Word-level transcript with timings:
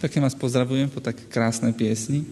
Pekne 0.00 0.24
vás 0.24 0.32
pozdravujem 0.32 0.88
po 0.88 1.04
tak 1.04 1.28
krásnej 1.28 1.76
piesni. 1.76 2.24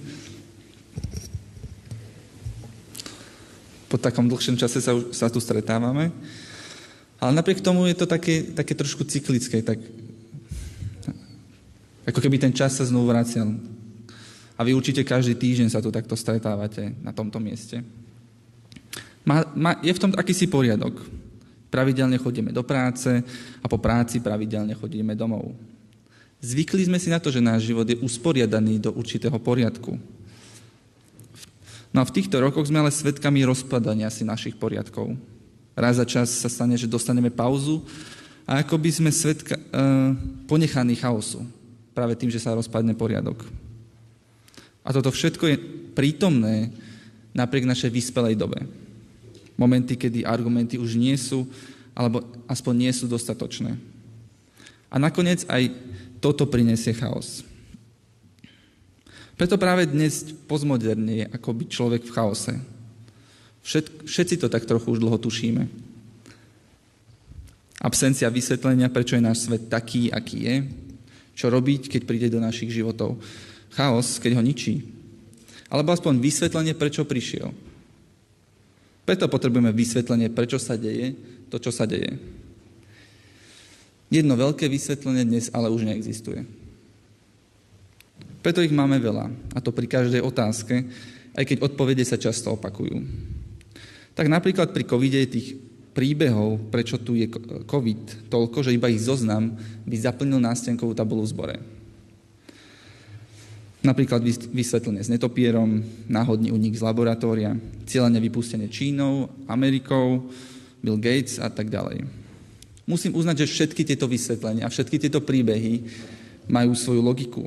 Po 3.92 4.00
takom 4.00 4.24
dlhšom 4.24 4.56
čase 4.56 4.80
sa, 4.80 4.96
sa 5.12 5.28
tu 5.28 5.36
stretávame. 5.36 6.08
Ale 7.20 7.36
napriek 7.36 7.60
tomu 7.60 7.84
je 7.84 7.92
to 7.92 8.08
také, 8.08 8.56
také 8.56 8.72
trošku 8.72 9.04
cyklické, 9.04 9.60
tak 9.60 9.76
ako 12.08 12.24
keby 12.24 12.40
ten 12.40 12.56
čas 12.56 12.72
sa 12.72 12.88
znovu 12.88 13.12
vracial. 13.12 13.52
A 14.56 14.64
vy 14.64 14.72
určite 14.72 15.04
každý 15.04 15.36
týždeň 15.36 15.68
sa 15.68 15.84
tu 15.84 15.92
takto 15.92 16.16
stretávate 16.16 16.96
na 17.04 17.12
tomto 17.12 17.36
mieste. 17.36 17.84
Má, 19.28 19.44
má, 19.52 19.76
je 19.84 19.92
v 19.92 20.02
tom 20.08 20.16
akýsi 20.16 20.48
poriadok. 20.48 21.04
Pravidelne 21.68 22.16
chodíme 22.16 22.48
do 22.48 22.64
práce 22.64 23.20
a 23.60 23.66
po 23.68 23.76
práci 23.76 24.24
pravidelne 24.24 24.72
chodíme 24.72 25.12
domov. 25.12 25.52
Zvykli 26.38 26.86
sme 26.86 27.02
si 27.02 27.10
na 27.10 27.18
to, 27.18 27.34
že 27.34 27.42
náš 27.42 27.66
život 27.66 27.82
je 27.82 27.98
usporiadaný 27.98 28.78
do 28.78 28.94
určitého 28.94 29.34
poriadku. 29.42 29.98
No 31.90 31.98
a 31.98 32.06
v 32.06 32.14
týchto 32.14 32.38
rokoch 32.38 32.70
sme 32.70 32.78
ale 32.78 32.94
svedkami 32.94 33.42
rozpadania 33.42 34.06
si 34.12 34.22
našich 34.22 34.54
poriadkov. 34.54 35.18
Raz 35.74 35.98
za 35.98 36.06
čas 36.06 36.30
sa 36.30 36.46
stane, 36.46 36.78
že 36.78 36.90
dostaneme 36.90 37.30
pauzu 37.32 37.82
a 38.46 38.62
ako 38.62 38.78
by 38.78 38.90
sme 38.92 39.10
svetka, 39.10 39.58
e, 39.58 39.62
ponechaní 40.46 40.94
chaosu. 40.94 41.42
Práve 41.90 42.14
tým, 42.14 42.30
že 42.30 42.38
sa 42.38 42.54
rozpadne 42.54 42.94
poriadok. 42.94 43.42
A 44.86 44.94
toto 44.94 45.10
všetko 45.10 45.44
je 45.50 45.56
prítomné 45.98 46.70
napriek 47.34 47.66
našej 47.66 47.90
vyspelej 47.90 48.38
dobe. 48.38 48.62
Momenty, 49.58 49.98
kedy 49.98 50.22
argumenty 50.22 50.78
už 50.78 50.94
nie 50.94 51.18
sú, 51.18 51.50
alebo 51.98 52.22
aspoň 52.46 52.74
nie 52.78 52.92
sú 52.94 53.10
dostatočné. 53.10 53.74
A 54.88 54.96
nakoniec 54.96 55.42
aj 55.50 55.68
toto 56.18 56.46
prinesie 56.46 56.94
chaos. 56.94 57.46
Preto 59.38 59.54
práve 59.54 59.86
dnes 59.86 60.34
postmoderne 60.50 61.22
je 61.22 61.26
ako 61.30 61.50
byť 61.54 61.68
človek 61.70 62.02
v 62.02 62.14
chaose. 62.14 62.54
Všet, 63.62 64.02
všetci 64.02 64.34
to 64.42 64.50
tak 64.50 64.66
trochu 64.66 64.90
už 64.90 64.98
dlho 64.98 65.18
tušíme. 65.18 65.62
Absencia 67.78 68.26
vysvetlenia, 68.26 68.90
prečo 68.90 69.14
je 69.14 69.22
náš 69.22 69.46
svet 69.46 69.70
taký, 69.70 70.10
aký 70.10 70.38
je. 70.42 70.56
Čo 71.38 71.54
robiť, 71.54 71.86
keď 71.86 72.02
príde 72.02 72.26
do 72.26 72.42
našich 72.42 72.74
životov. 72.74 73.22
Chaos, 73.70 74.18
keď 74.18 74.34
ho 74.34 74.42
ničí. 74.42 74.82
Alebo 75.70 75.94
aspoň 75.94 76.18
vysvetlenie, 76.18 76.74
prečo 76.74 77.06
prišiel. 77.06 77.54
Preto 79.06 79.30
potrebujeme 79.30 79.70
vysvetlenie, 79.70 80.34
prečo 80.34 80.58
sa 80.58 80.74
deje 80.74 81.14
to, 81.46 81.62
čo 81.62 81.70
sa 81.70 81.86
deje. 81.86 82.37
Jedno 84.08 84.40
veľké 84.40 84.64
vysvetlenie 84.72 85.28
dnes 85.28 85.52
ale 85.52 85.68
už 85.68 85.84
neexistuje. 85.84 86.48
Preto 88.40 88.64
ich 88.64 88.72
máme 88.72 88.96
veľa, 88.96 89.28
a 89.52 89.58
to 89.60 89.68
pri 89.68 89.84
každej 89.84 90.24
otázke, 90.24 90.88
aj 91.36 91.44
keď 91.44 91.68
odpovede 91.68 92.00
sa 92.08 92.16
často 92.16 92.56
opakujú. 92.56 93.04
Tak 94.16 94.26
napríklad 94.26 94.72
pri 94.72 94.88
covide 94.88 95.20
je 95.22 95.34
tých 95.36 95.48
príbehov, 95.92 96.72
prečo 96.72 96.96
tu 96.96 97.18
je 97.18 97.28
covid, 97.68 98.30
toľko, 98.32 98.64
že 98.64 98.74
iba 98.74 98.88
ich 98.88 99.02
zoznam 99.02 99.58
by 99.84 99.96
zaplnil 99.98 100.40
nástenkovú 100.40 100.96
tabulu 100.96 101.26
v 101.26 101.32
zbore. 101.34 101.56
Napríklad 103.78 104.24
vysvetlenie 104.50 105.04
s 105.04 105.12
netopierom, 105.12 105.82
náhodný 106.10 106.50
unik 106.50 106.74
z 106.80 106.82
laboratória, 106.82 107.54
cieľane 107.86 108.18
vypustenie 108.18 108.66
Čínou, 108.66 109.30
Amerikou, 109.46 110.26
Bill 110.82 110.98
Gates 110.98 111.38
a 111.38 111.46
tak 111.46 111.70
ďalej. 111.70 112.17
Musím 112.88 113.12
uznať, 113.12 113.44
že 113.44 113.52
všetky 113.52 113.84
tieto 113.84 114.08
vysvetlenia 114.08 114.64
a 114.64 114.72
všetky 114.72 114.96
tieto 114.96 115.20
príbehy 115.20 115.84
majú 116.48 116.72
svoju 116.72 117.04
logiku. 117.04 117.44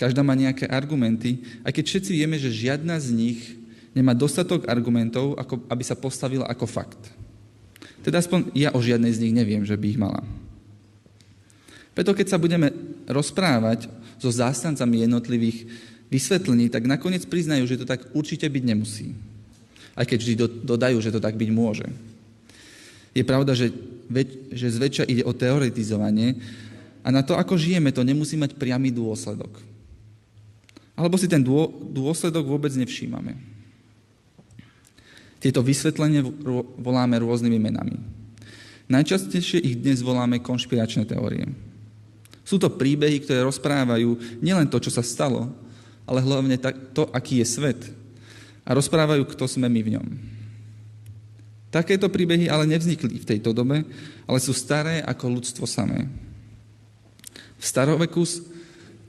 Každá 0.00 0.24
má 0.24 0.32
nejaké 0.32 0.64
argumenty, 0.64 1.44
aj 1.60 1.76
keď 1.76 1.84
všetci 1.84 2.10
vieme, 2.16 2.40
že 2.40 2.48
žiadna 2.52 2.96
z 2.96 3.12
nich 3.12 3.40
nemá 3.92 4.16
dostatok 4.16 4.64
argumentov, 4.68 5.36
ako, 5.36 5.68
aby 5.68 5.84
sa 5.84 5.96
postavila 5.96 6.48
ako 6.48 6.64
fakt. 6.64 7.00
Teda 8.00 8.20
aspoň 8.20 8.52
ja 8.56 8.72
o 8.72 8.80
žiadnej 8.80 9.12
z 9.12 9.28
nich 9.28 9.34
neviem, 9.36 9.64
že 9.64 9.76
by 9.76 9.86
ich 9.88 10.00
mala. 10.00 10.24
Preto 11.96 12.12
keď 12.12 12.32
sa 12.32 12.40
budeme 12.40 12.72
rozprávať 13.08 13.88
so 14.20 14.28
zástancami 14.28 15.04
jednotlivých 15.04 15.64
vysvetlení, 16.12 16.68
tak 16.68 16.84
nakoniec 16.84 17.24
priznajú, 17.24 17.64
že 17.64 17.80
to 17.80 17.88
tak 17.88 18.04
určite 18.12 18.48
byť 18.48 18.62
nemusí. 18.64 19.16
Aj 19.96 20.04
keď 20.04 20.18
vždy 20.20 20.34
dodajú, 20.64 20.96
že 21.00 21.12
to 21.12 21.20
tak 21.24 21.40
byť 21.40 21.50
môže. 21.52 21.88
Je 23.16 23.24
pravda, 23.24 23.56
že, 23.56 23.72
že 24.52 24.68
zväčša 24.76 25.08
ide 25.08 25.24
o 25.24 25.32
teoretizovanie 25.32 26.36
a 27.00 27.08
na 27.08 27.24
to, 27.24 27.32
ako 27.32 27.56
žijeme, 27.56 27.88
to 27.96 28.04
nemusí 28.04 28.36
mať 28.36 28.60
priamy 28.60 28.92
dôsledok. 28.92 29.56
Alebo 30.92 31.16
si 31.16 31.24
ten 31.24 31.40
dô, 31.40 31.72
dôsledok 31.92 32.44
vôbec 32.44 32.72
nevšímame. 32.76 33.40
Tieto 35.40 35.64
vysvetlenie 35.64 36.20
voláme 36.76 37.16
rôznymi 37.20 37.56
menami. 37.56 37.96
Najčastejšie 38.92 39.64
ich 39.64 39.80
dnes 39.80 40.04
voláme 40.04 40.40
konšpiračné 40.44 41.08
teórie. 41.08 41.48
Sú 42.46 42.60
to 42.60 42.70
príbehy, 42.70 43.24
ktoré 43.24 43.42
rozprávajú 43.42 44.40
nielen 44.44 44.68
to, 44.68 44.78
čo 44.78 44.92
sa 44.92 45.02
stalo, 45.02 45.50
ale 46.06 46.22
hlavne 46.22 46.56
to, 46.94 47.08
aký 47.10 47.42
je 47.42 47.46
svet. 47.48 47.80
A 48.62 48.76
rozprávajú, 48.76 49.26
kto 49.26 49.44
sme 49.50 49.66
my 49.66 49.80
v 49.82 49.92
ňom. 49.98 50.35
Takéto 51.70 52.06
príbehy 52.06 52.46
ale 52.46 52.68
nevznikli 52.70 53.20
v 53.20 53.28
tejto 53.28 53.50
dobe, 53.50 53.82
ale 54.24 54.38
sú 54.38 54.54
staré 54.54 55.02
ako 55.02 55.40
ľudstvo 55.40 55.66
samé. 55.66 56.06
V 57.56 57.64
staroveku 57.64 58.22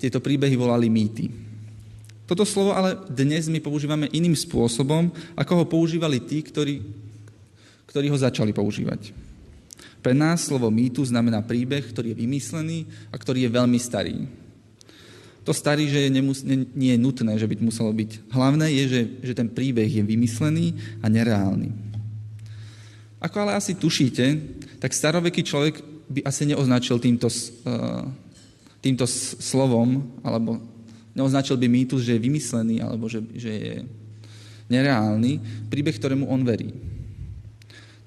tieto 0.01 0.18
príbehy 0.22 0.57
volali 0.57 0.90
mýty. 0.90 1.29
Toto 2.28 2.44
slovo 2.44 2.75
ale 2.75 3.00
dnes 3.07 3.47
my 3.47 3.63
používame 3.63 4.12
iným 4.12 4.35
spôsobom, 4.35 5.07
ako 5.31 5.53
ho 5.63 5.66
používali 5.66 6.19
tí, 6.19 6.44
ktorí, 6.44 6.84
ktorí 7.88 8.12
ho 8.12 8.18
začali 8.19 8.51
používať. 8.51 9.16
Pre 10.03 10.12
nás 10.12 10.44
slovo 10.44 10.68
mýtu 10.68 11.07
znamená 11.07 11.39
príbeh, 11.39 11.88
ktorý 11.88 12.12
je 12.12 12.19
vymyslený 12.19 12.79
a 13.12 13.16
ktorý 13.16 13.47
je 13.47 13.56
veľmi 13.56 13.79
starý. 13.79 14.28
To 15.47 15.56
starý, 15.56 15.88
že 15.88 16.03
je 16.03 16.09
nemus- 16.12 16.44
nie, 16.44 16.68
nie 16.75 16.91
je 16.91 17.00
nutné, 17.00 17.39
že 17.39 17.47
by 17.47 17.56
muselo 17.63 17.88
byť. 17.95 18.28
Hlavné 18.35 18.68
je, 18.75 18.84
že, 18.91 19.01
že 19.31 19.34
ten 19.34 19.47
príbeh 19.47 19.88
je 19.88 20.03
vymyslený 20.03 20.75
a 21.00 21.07
nereálny. 21.07 21.72
Ako 23.18 23.42
ale 23.42 23.58
asi 23.58 23.74
tušíte, 23.74 24.26
tak 24.78 24.94
staroveký 24.94 25.42
človek 25.42 25.82
by 26.08 26.22
asi 26.22 26.46
neoznačil 26.46 27.02
týmto, 27.02 27.28
uh, 27.28 28.06
týmto 28.80 29.10
slovom, 29.42 30.06
alebo 30.22 30.62
neoznačil 31.18 31.58
by 31.58 31.66
mýtus, 31.66 32.06
že 32.06 32.14
je 32.14 32.26
vymyslený, 32.30 32.86
alebo 32.86 33.10
že, 33.10 33.26
že 33.34 33.52
je 33.52 33.76
nereálny, 34.70 35.66
príbeh, 35.68 35.98
ktorému 35.98 36.30
on 36.30 36.46
verí. 36.46 36.72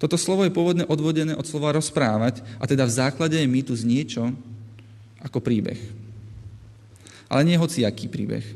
Toto 0.01 0.17
slovo 0.17 0.47
je 0.47 0.55
pôvodne 0.55 0.89
odvodené 0.89 1.37
od 1.37 1.45
slova 1.45 1.77
rozprávať, 1.77 2.41
a 2.57 2.65
teda 2.65 2.87
v 2.87 2.97
základe 2.97 3.37
je 3.37 3.51
mýtus 3.51 3.85
niečo 3.85 4.33
ako 5.21 5.43
príbeh. 5.45 5.77
Ale 7.29 7.45
nie 7.45 7.61
hociaký 7.61 8.09
príbeh. 8.09 8.47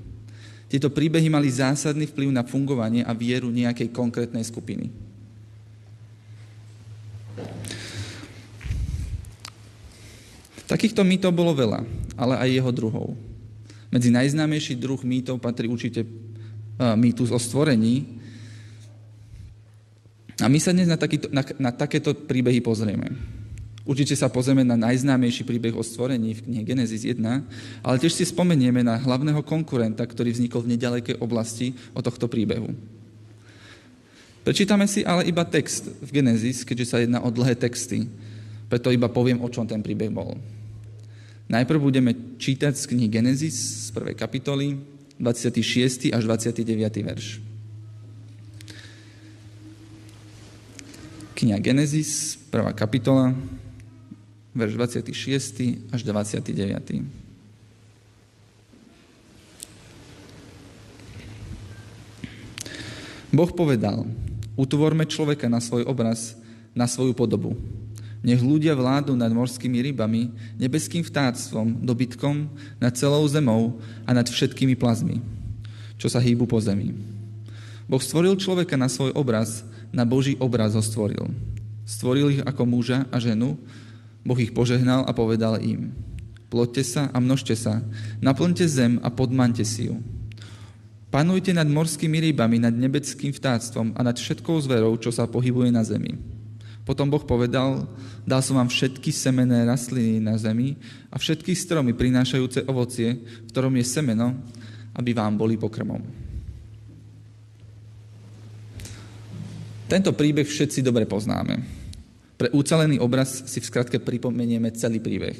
Tieto 0.73 0.89
príbehy 0.89 1.29
mali 1.29 1.53
zásadný 1.53 2.09
vplyv 2.09 2.33
na 2.33 2.43
fungovanie 2.43 3.05
a 3.05 3.13
vieru 3.13 3.53
nejakej 3.53 3.93
konkrétnej 3.93 4.43
skupiny. 4.43 5.04
Takýchto 10.65 11.05
mýtov 11.05 11.37
bolo 11.37 11.53
veľa, 11.53 11.84
ale 12.17 12.34
aj 12.41 12.49
jeho 12.50 12.71
druhov. 12.72 13.06
Medzi 13.93 14.11
najznámejší 14.11 14.75
druh 14.75 14.99
mýtov 15.05 15.39
patrí 15.39 15.71
určite 15.71 16.03
mýtus 16.78 17.31
o 17.31 17.39
stvorení. 17.39 18.19
A 20.43 20.50
my 20.50 20.59
sa 20.59 20.75
dnes 20.75 20.91
na, 20.91 20.99
takýto, 20.99 21.31
na, 21.31 21.47
na 21.62 21.71
takéto 21.71 22.11
príbehy 22.11 22.59
pozrieme. 22.59 23.15
Určite 23.84 24.17
sa 24.17 24.33
pozrieme 24.33 24.65
na 24.65 24.81
najznámejší 24.81 25.44
príbeh 25.44 25.77
o 25.77 25.84
stvorení 25.84 26.33
v 26.33 26.43
knihe 26.49 26.62
Genesis 26.65 27.05
1, 27.05 27.21
ale 27.85 27.97
tiež 28.00 28.17
si 28.17 28.25
spomenieme 28.25 28.81
na 28.81 28.97
hlavného 28.97 29.44
konkurenta, 29.44 30.03
ktorý 30.03 30.32
vznikol 30.32 30.64
v 30.64 30.75
nedalekej 30.75 31.20
oblasti 31.20 31.76
od 31.93 32.00
tohto 32.00 32.26
príbehu. 32.26 32.73
Prečítame 34.44 34.85
si 34.85 35.00
ale 35.08 35.25
iba 35.25 35.41
text 35.49 35.88
v 36.05 36.20
Genesis, 36.20 36.69
keďže 36.69 36.87
sa 36.87 37.00
jedná 37.00 37.25
o 37.25 37.32
dlhé 37.32 37.56
texty. 37.56 38.05
Preto 38.69 38.93
iba 38.93 39.08
poviem, 39.08 39.41
o 39.41 39.49
čom 39.49 39.64
ten 39.64 39.81
príbeh 39.81 40.12
bol. 40.12 40.37
Najprv 41.49 41.81
budeme 41.81 42.12
čítať 42.37 42.76
z 42.76 42.85
knihy 42.93 43.08
Genesis 43.08 43.88
z 43.88 43.96
1. 43.96 44.12
kapitoly, 44.12 44.76
26. 45.17 46.12
až 46.12 46.23
29. 46.29 46.61
verš. 47.00 47.41
Kniha 51.35 51.58
Genesis, 51.64 52.37
1. 52.52 52.76
kapitola, 52.76 53.32
verš 54.52 54.73
26. 54.76 55.88
až 55.88 56.00
29. 56.05 56.52
Boh 63.35 63.50
povedal, 63.50 64.06
Utvorme 64.55 65.03
človeka 65.06 65.51
na 65.51 65.59
svoj 65.59 65.83
obraz, 65.87 66.39
na 66.75 66.87
svoju 66.87 67.15
podobu. 67.15 67.59
Nech 68.25 68.41
ľudia 68.41 68.73
vládnu 68.73 69.19
nad 69.19 69.29
morskými 69.29 69.85
rybami, 69.91 70.33
nebeským 70.56 71.05
vtáctvom, 71.05 71.85
dobytkom, 71.85 72.49
nad 72.81 72.97
celou 72.97 73.27
zemou 73.29 73.83
a 74.09 74.17
nad 74.17 74.25
všetkými 74.25 74.79
plazmi, 74.79 75.21
čo 76.01 76.09
sa 76.09 76.23
hýbu 76.23 76.49
po 76.49 76.56
zemi. 76.56 76.97
Boh 77.85 78.01
stvoril 78.01 78.41
človeka 78.41 78.81
na 78.81 78.89
svoj 78.89 79.12
obraz, 79.12 79.61
na 79.93 80.09
Boží 80.09 80.41
obraz 80.41 80.73
ho 80.73 80.81
stvoril. 80.81 81.29
Stvoril 81.85 82.41
ich 82.41 82.43
ako 82.43 82.65
muža 82.65 83.05
a 83.12 83.21
ženu, 83.21 83.61
Boh 84.25 84.41
ich 84.41 84.57
požehnal 84.57 85.05
a 85.05 85.12
povedal 85.12 85.61
im, 85.61 85.93
ploďte 86.49 86.81
sa 86.81 87.03
a 87.12 87.21
množte 87.21 87.53
sa, 87.53 87.85
naplňte 88.25 88.65
zem 88.65 88.97
a 89.05 89.12
podmante 89.12 89.61
si 89.69 89.93
ju. 89.93 90.00
Panujte 91.14 91.55
nad 91.55 91.70
morskými 91.70 92.19
rybami, 92.19 92.58
nad 92.58 92.75
nebeckým 92.75 93.31
vtáctvom 93.31 93.94
a 93.94 94.02
nad 94.02 94.19
všetkou 94.19 94.58
zverou, 94.58 94.99
čo 94.99 95.14
sa 95.14 95.31
pohybuje 95.31 95.70
na 95.70 95.87
zemi 95.87 96.34
potom 96.84 97.08
Boh 97.08 97.25
povedal, 97.25 97.88
dal 98.28 98.44
som 98.44 98.61
vám 98.61 98.69
všetky 98.69 99.08
semené 99.08 99.64
rastliny 99.64 100.20
na 100.20 100.37
zemi 100.37 100.76
a 101.08 101.16
všetky 101.16 101.56
stromy 101.56 101.96
prinášajúce 101.96 102.69
ovocie, 102.69 103.25
v 103.25 103.49
ktorom 103.49 103.72
je 103.81 103.84
semeno, 103.88 104.37
aby 104.93 105.16
vám 105.16 105.40
boli 105.40 105.56
pokrmom. 105.56 106.05
Tento 109.88 110.12
príbeh 110.12 110.44
všetci 110.44 110.84
dobre 110.84 111.08
poznáme. 111.08 111.64
Pre 112.37 112.52
ucelený 112.52 113.00
obraz 113.00 113.49
si 113.49 113.64
v 113.64 113.69
skratke 113.69 113.96
pripomenieme 113.96 114.69
celý 114.76 115.00
príbeh. 115.00 115.37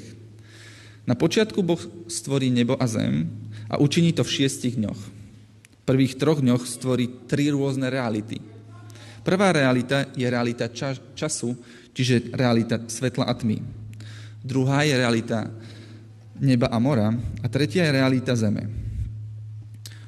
Na 1.05 1.13
počiatku 1.13 1.61
Boh 1.61 1.81
stvorí 2.09 2.49
nebo 2.49 2.81
a 2.81 2.89
zem 2.89 3.29
a 3.69 3.77
učiní 3.77 4.17
to 4.17 4.25
v 4.25 4.33
šiestich 4.41 4.81
dňoch. 4.81 5.14
Prvých 5.85 6.17
troch 6.17 6.41
dňoch 6.41 6.65
stvorí 6.65 7.29
tri 7.29 7.53
rôzne 7.53 7.93
reality– 7.93 8.41
Prvá 9.25 9.57
realita 9.57 10.05
je 10.13 10.29
realita 10.29 10.69
ča- 10.69 11.01
času, 11.17 11.57
čiže 11.97 12.37
realita 12.37 12.77
svetla 12.85 13.25
a 13.25 13.33
tmy. 13.33 13.57
Druhá 14.45 14.85
je 14.85 14.93
realita 15.01 15.49
neba 16.37 16.69
a 16.69 16.77
mora 16.77 17.09
a 17.41 17.47
tretia 17.49 17.89
je 17.89 17.97
realita 17.97 18.37
zeme. 18.37 18.69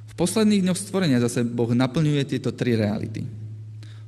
V 0.05 0.15
posledných 0.21 0.69
dňoch 0.69 0.77
stvorenia 0.77 1.17
zase 1.25 1.49
Boh 1.49 1.73
naplňuje 1.73 2.37
tieto 2.37 2.53
tri 2.53 2.77
reality. 2.77 3.25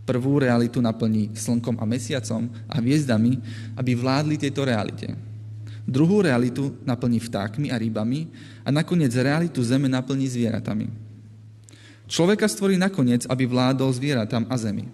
Prvú 0.05 0.37
realitu 0.45 0.85
naplní 0.85 1.33
slnkom 1.33 1.81
a 1.81 1.89
mesiacom 1.89 2.45
a 2.69 2.77
hviezdami, 2.77 3.41
aby 3.81 3.93
vládli 3.97 4.37
tejto 4.37 4.69
realite. 4.69 5.09
Druhú 5.89 6.21
realitu 6.21 6.77
naplní 6.85 7.17
vtákmi 7.17 7.73
a 7.73 7.81
rybami 7.81 8.29
a 8.61 8.69
nakoniec 8.69 9.13
realitu 9.17 9.65
zeme 9.65 9.89
naplní 9.89 10.29
zvieratami. 10.29 11.08
Človeka 12.09 12.49
stvorí 12.49 12.81
nakoniec, 12.81 13.29
aby 13.29 13.45
vládol 13.45 13.93
zvieratám 13.93 14.49
a 14.49 14.57
zemi. 14.57 14.89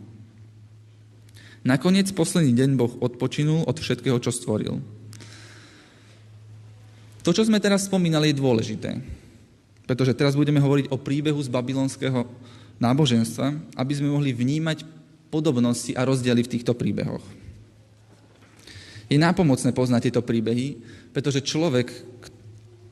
Nakoniec 1.64 2.11
posledný 2.12 2.52
deň 2.52 2.70
Boh 2.76 2.93
odpočinul 3.00 3.64
od 3.64 3.78
všetkého, 3.78 4.19
čo 4.20 4.34
stvoril. 4.34 4.82
To, 7.25 7.31
čo 7.32 7.46
sme 7.46 7.62
teraz 7.62 7.88
spomínali, 7.88 8.34
je 8.34 8.43
dôležité. 8.43 9.00
Pretože 9.88 10.12
teraz 10.12 10.37
budeme 10.37 10.61
hovoriť 10.61 10.93
o 10.93 11.00
príbehu 11.00 11.40
z 11.40 11.49
babylonského 11.49 12.28
náboženstva, 12.82 13.78
aby 13.81 13.93
sme 13.96 14.12
mohli 14.12 14.37
vnímať 14.37 14.84
podobnosti 15.32 15.96
a 15.96 16.05
rozdiely 16.05 16.44
v 16.44 16.52
týchto 16.52 16.76
príbehoch. 16.76 17.25
Je 19.08 19.16
nápomocné 19.16 19.70
poznať 19.72 20.11
tieto 20.11 20.22
príbehy, 20.26 20.82
pretože 21.16 21.40
človek, 21.46 21.88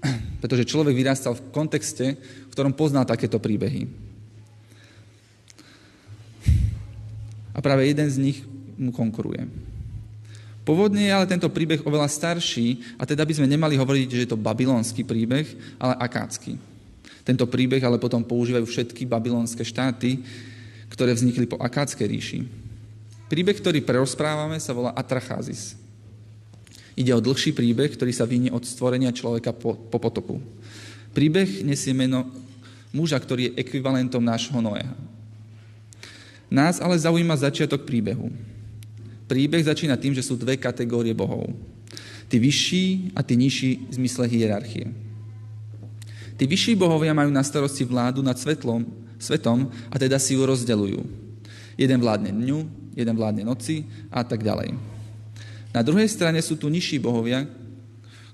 pretože 0.40 0.64
človek 0.64 0.94
vyrastal 0.96 1.36
v 1.36 1.44
kontexte, 1.52 2.16
v 2.16 2.52
ktorom 2.54 2.72
pozná 2.72 3.04
takéto 3.04 3.36
príbehy. 3.36 4.11
A 7.52 7.58
práve 7.60 7.88
jeden 7.88 8.08
z 8.08 8.16
nich 8.18 8.38
mu 8.80 8.90
konkuruje. 8.90 9.44
Pôvodne 10.62 11.02
je 11.02 11.12
ale 11.12 11.26
tento 11.26 11.50
príbeh 11.50 11.82
oveľa 11.82 12.06
starší 12.06 12.96
a 12.98 13.02
teda 13.02 13.26
by 13.26 13.34
sme 13.34 13.50
nemali 13.50 13.74
hovoriť, 13.74 14.08
že 14.08 14.22
je 14.24 14.30
to 14.30 14.38
babylonský 14.38 15.02
príbeh, 15.02 15.46
ale 15.82 15.98
akácky. 15.98 16.54
Tento 17.26 17.46
príbeh 17.50 17.82
ale 17.82 17.98
potom 17.98 18.22
používajú 18.22 18.66
všetky 18.66 19.02
babylonské 19.06 19.66
štáty, 19.66 20.22
ktoré 20.90 21.14
vznikli 21.14 21.50
po 21.50 21.58
akádskej 21.58 22.06
ríši. 22.06 22.40
Príbeh, 23.26 23.58
ktorý 23.58 23.82
prerozprávame, 23.82 24.60
sa 24.62 24.76
volá 24.76 24.94
Atracházis. 24.94 25.74
Ide 26.92 27.16
o 27.16 27.24
dlhší 27.24 27.56
príbeh, 27.56 27.88
ktorý 27.96 28.12
sa 28.12 28.28
vynie 28.28 28.52
od 28.52 28.62
stvorenia 28.62 29.10
človeka 29.10 29.56
po, 29.56 29.74
po 29.74 29.96
potopu. 29.96 30.36
Príbeh 31.16 31.64
nesie 31.64 31.96
meno 31.96 32.28
muža, 32.92 33.16
ktorý 33.16 33.50
je 33.50 33.56
ekvivalentom 33.64 34.20
nášho 34.20 34.60
Noéha. 34.60 34.92
Nás 36.52 36.84
ale 36.84 37.00
zaujíma 37.00 37.32
začiatok 37.32 37.88
príbehu. 37.88 38.28
Príbeh 39.24 39.64
začína 39.64 39.96
tým, 39.96 40.12
že 40.12 40.20
sú 40.20 40.36
dve 40.36 40.60
kategórie 40.60 41.16
bohov. 41.16 41.48
Tí 42.28 42.36
vyšší 42.36 43.16
a 43.16 43.24
tí 43.24 43.40
nižší 43.40 43.88
v 43.88 43.92
zmysle 43.96 44.28
hierarchie. 44.28 44.92
Tí 46.36 46.44
vyšší 46.44 46.76
bohovia 46.76 47.16
majú 47.16 47.32
na 47.32 47.40
starosti 47.40 47.88
vládu 47.88 48.20
nad 48.20 48.36
svetlom, 48.36 48.84
svetom 49.16 49.72
a 49.88 49.96
teda 49.96 50.20
si 50.20 50.36
ju 50.36 50.44
rozdeľujú. 50.44 51.00
Jeden 51.80 51.98
vládne 52.04 52.36
dňu, 52.36 52.58
jeden 53.00 53.16
vládne 53.16 53.48
noci 53.48 53.88
a 54.12 54.20
tak 54.20 54.44
ďalej. 54.44 54.76
Na 55.72 55.80
druhej 55.80 56.08
strane 56.12 56.36
sú 56.44 56.60
tu 56.60 56.68
nižší 56.68 57.00
bohovia, 57.00 57.48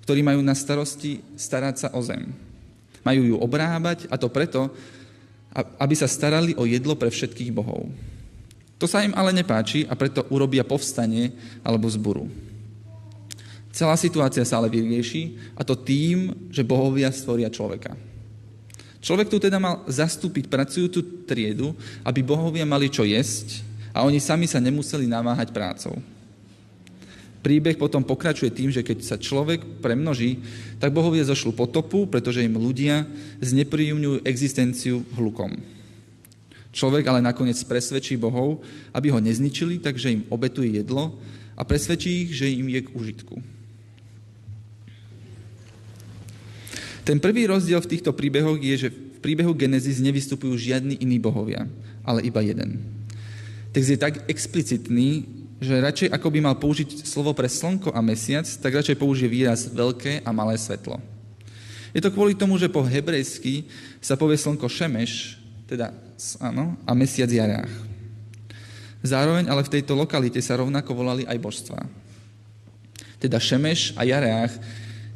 ktorí 0.03 0.27
majú 0.27 0.43
na 0.43 0.59
starosti 0.59 1.23
starať 1.39 1.75
sa 1.87 1.89
o 1.95 2.03
zem. 2.03 2.35
Majú 3.07 3.23
ju 3.23 3.37
obrábať 3.39 4.11
a 4.11 4.19
to 4.19 4.27
preto, 4.27 4.75
aby 5.55 5.95
sa 5.97 6.07
starali 6.11 6.53
o 6.55 6.69
jedlo 6.69 6.95
pre 6.95 7.09
všetkých 7.09 7.51
bohov. 7.51 7.89
To 8.79 8.87
sa 8.87 9.03
im 9.03 9.11
ale 9.19 9.35
nepáči 9.35 9.83
a 9.91 9.99
preto 9.99 10.23
urobia 10.31 10.63
povstanie 10.63 11.35
alebo 11.67 11.91
zburu. 11.91 12.31
Celá 13.75 13.95
situácia 13.99 14.43
sa 14.47 14.63
ale 14.63 14.71
vyrieši 14.71 15.55
a 15.59 15.63
to 15.67 15.75
tým, 15.75 16.49
že 16.51 16.67
bohovia 16.67 17.11
stvoria 17.11 17.51
človeka. 17.51 17.95
Človek 18.99 19.31
tu 19.31 19.39
teda 19.39 19.63
mal 19.63 19.87
zastúpiť 19.87 20.51
pracujúcu 20.51 21.27
triedu, 21.27 21.75
aby 22.03 22.23
bohovia 22.23 22.67
mali 22.67 22.91
čo 22.91 23.07
jesť 23.07 23.63
a 23.95 24.03
oni 24.03 24.19
sami 24.19 24.51
sa 24.51 24.59
nemuseli 24.59 25.07
namáhať 25.07 25.55
prácou. 25.55 25.95
Príbeh 27.49 27.81
potom 27.81 28.05
pokračuje 28.05 28.53
tým, 28.53 28.69
že 28.69 28.85
keď 28.85 28.99
sa 29.01 29.17
človek 29.17 29.81
premnoží, 29.81 30.45
tak 30.77 30.93
bohovia 30.93 31.25
zošlu 31.25 31.57
potopu, 31.57 32.05
pretože 32.05 32.45
im 32.45 32.61
ľudia 32.61 33.09
znepríjemňujú 33.41 34.21
existenciu 34.29 35.01
hlukom. 35.17 35.57
Človek 36.77 37.09
ale 37.09 37.25
nakoniec 37.25 37.57
presvedčí 37.65 38.21
bohov, 38.21 38.61
aby 38.93 39.09
ho 39.09 39.17
nezničili, 39.17 39.81
takže 39.81 40.13
im 40.13 40.29
obetuje 40.29 40.77
jedlo 40.77 41.17
a 41.57 41.65
presvedčí 41.65 42.29
ich, 42.29 42.37
že 42.37 42.53
im 42.53 42.69
je 42.69 42.85
k 42.85 42.93
užitku. 42.93 43.41
Ten 47.09 47.17
prvý 47.17 47.49
rozdiel 47.49 47.81
v 47.81 47.97
týchto 47.97 48.13
príbehoch 48.13 48.61
je, 48.61 48.77
že 48.77 48.89
v 48.93 49.19
príbehu 49.25 49.57
Genesis 49.57 50.05
nevystupujú 50.05 50.53
žiadni 50.53 51.01
iní 51.01 51.17
bohovia, 51.17 51.65
ale 52.05 52.29
iba 52.29 52.45
jeden. 52.45 52.77
Text 53.73 53.89
je 53.89 53.97
tak 53.97 54.29
explicitný, 54.29 55.38
že 55.59 55.75
radšej 55.75 56.09
ako 56.15 56.29
by 56.31 56.39
mal 56.39 56.57
použiť 56.57 57.03
slovo 57.03 57.35
pre 57.35 57.51
slnko 57.51 57.91
a 57.91 58.01
mesiac, 58.03 58.47
tak 58.47 58.79
radšej 58.79 58.99
použije 58.99 59.27
výraz 59.27 59.67
veľké 59.71 60.23
a 60.23 60.31
malé 60.31 60.55
svetlo. 60.55 61.03
Je 61.91 62.01
to 62.03 62.15
kvôli 62.15 62.39
tomu, 62.39 62.55
že 62.59 62.71
po 62.71 62.85
hebrejsky 62.85 63.67
sa 63.99 64.15
povie 64.15 64.39
slnko 64.39 64.71
šemeš, 64.71 65.41
teda 65.67 65.91
áno, 66.39 66.79
a 66.87 66.93
mesiac 66.95 67.27
jarách. 67.27 67.89
Zároveň 69.03 69.47
ale 69.47 69.63
v 69.63 69.73
tejto 69.79 69.95
lokalite 69.95 70.43
sa 70.43 70.59
rovnako 70.59 70.91
volali 70.91 71.23
aj 71.23 71.39
božstva. 71.39 71.79
Teda 73.19 73.39
Šemeš 73.39 73.95
a 73.95 74.03
Jareách 74.03 74.55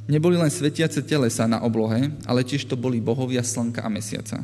neboli 0.06 0.38
len 0.38 0.50
svetiace 0.50 1.02
telesa 1.02 1.46
na 1.50 1.62
oblohe, 1.62 2.10
ale 2.26 2.46
tiež 2.46 2.66
to 2.66 2.78
boli 2.78 3.02
bohovia 3.02 3.42
slnka 3.42 3.82
a 3.82 3.90
mesiaca. 3.90 4.42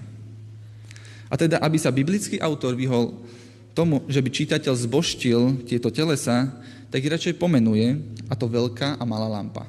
A 1.28 1.34
teda, 1.36 1.60
aby 1.62 1.76
sa 1.78 1.94
biblický 1.94 2.40
autor 2.40 2.74
vyhol 2.74 3.14
tomu, 3.78 4.02
že 4.10 4.18
by 4.18 4.26
čitateľ 4.34 4.74
zboštil 4.74 5.62
tieto 5.62 5.94
telesa, 5.94 6.50
tak 6.90 7.06
ich 7.06 7.12
radšej 7.14 7.38
pomenuje, 7.38 7.94
a 8.26 8.34
to 8.34 8.50
veľká 8.50 8.98
a 8.98 9.04
malá 9.06 9.30
lampa. 9.30 9.62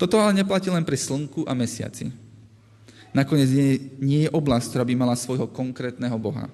Toto 0.00 0.16
ale 0.16 0.40
neplatí 0.40 0.72
len 0.72 0.80
pri 0.80 0.96
slnku 0.96 1.44
a 1.44 1.52
mesiaci. 1.52 2.08
Nakoniec 3.12 3.52
nie, 3.52 3.70
nie 4.00 4.20
je 4.24 4.30
oblasť, 4.32 4.72
ktorá 4.72 4.84
by 4.88 4.94
mala 4.96 5.12
svojho 5.12 5.44
konkrétneho 5.52 6.16
Boha. 6.16 6.48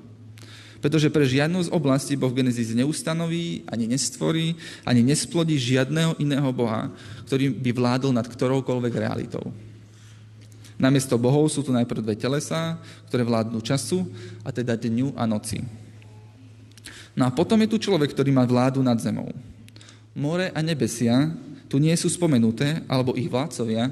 Pretože 0.82 1.06
pre 1.06 1.22
žiadnu 1.22 1.62
z 1.62 1.72
oblastí 1.72 2.18
Boh 2.18 2.34
Genesis 2.34 2.74
neustanoví, 2.74 3.62
ani 3.70 3.86
nestvorí, 3.86 4.58
ani 4.82 5.06
nesplodí 5.06 5.54
žiadného 5.54 6.18
iného 6.18 6.50
Boha, 6.50 6.90
ktorý 7.30 7.54
by 7.54 7.70
vládol 7.70 8.10
nad 8.10 8.26
ktoroukoľvek 8.26 8.94
realitou. 8.98 9.54
Namiesto 10.76 11.16
bohov 11.16 11.48
sú 11.48 11.64
tu 11.64 11.72
najprv 11.72 12.04
dve 12.04 12.16
telesá, 12.20 12.76
ktoré 13.08 13.24
vládnu 13.24 13.64
času, 13.64 14.04
a 14.44 14.52
teda 14.52 14.76
dňu 14.76 15.16
a 15.16 15.24
noci. 15.24 15.64
No 17.16 17.24
a 17.24 17.32
potom 17.32 17.56
je 17.64 17.72
tu 17.72 17.80
človek, 17.80 18.12
ktorý 18.12 18.28
má 18.28 18.44
vládu 18.44 18.84
nad 18.84 19.00
zemou. 19.00 19.32
More 20.12 20.52
a 20.52 20.60
nebesia 20.60 21.32
tu 21.66 21.80
nie 21.80 21.96
sú 21.96 22.12
spomenuté, 22.12 22.84
alebo 22.86 23.16
ich 23.16 23.26
vládcovia, 23.26 23.90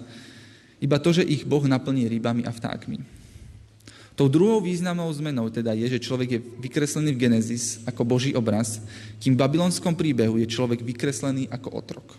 iba 0.79 1.01
to, 1.01 1.17
že 1.17 1.25
ich 1.25 1.49
Boh 1.49 1.65
naplní 1.65 2.05
rybami 2.05 2.45
a 2.45 2.53
vtákmi. 2.53 3.01
Tou 4.15 4.31
druhou 4.31 4.63
významnou 4.63 5.11
zmenou 5.11 5.51
teda 5.51 5.75
je, 5.75 5.99
že 5.99 6.05
človek 6.07 6.29
je 6.31 6.41
vykreslený 6.63 7.17
v 7.17 7.23
Genesis 7.27 7.83
ako 7.83 8.07
Boží 8.07 8.31
obraz, 8.31 8.79
kým 9.19 9.35
v 9.35 9.43
babylonskom 9.43 9.99
príbehu 9.99 10.39
je 10.39 10.47
človek 10.47 10.87
vykreslený 10.87 11.51
ako 11.51 11.69
otrok. 11.75 12.15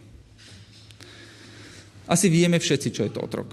Asi 2.04 2.28
vieme 2.28 2.60
všetci, 2.60 2.90
čo 2.92 3.02
je 3.08 3.12
to 3.16 3.24
otrok. 3.24 3.48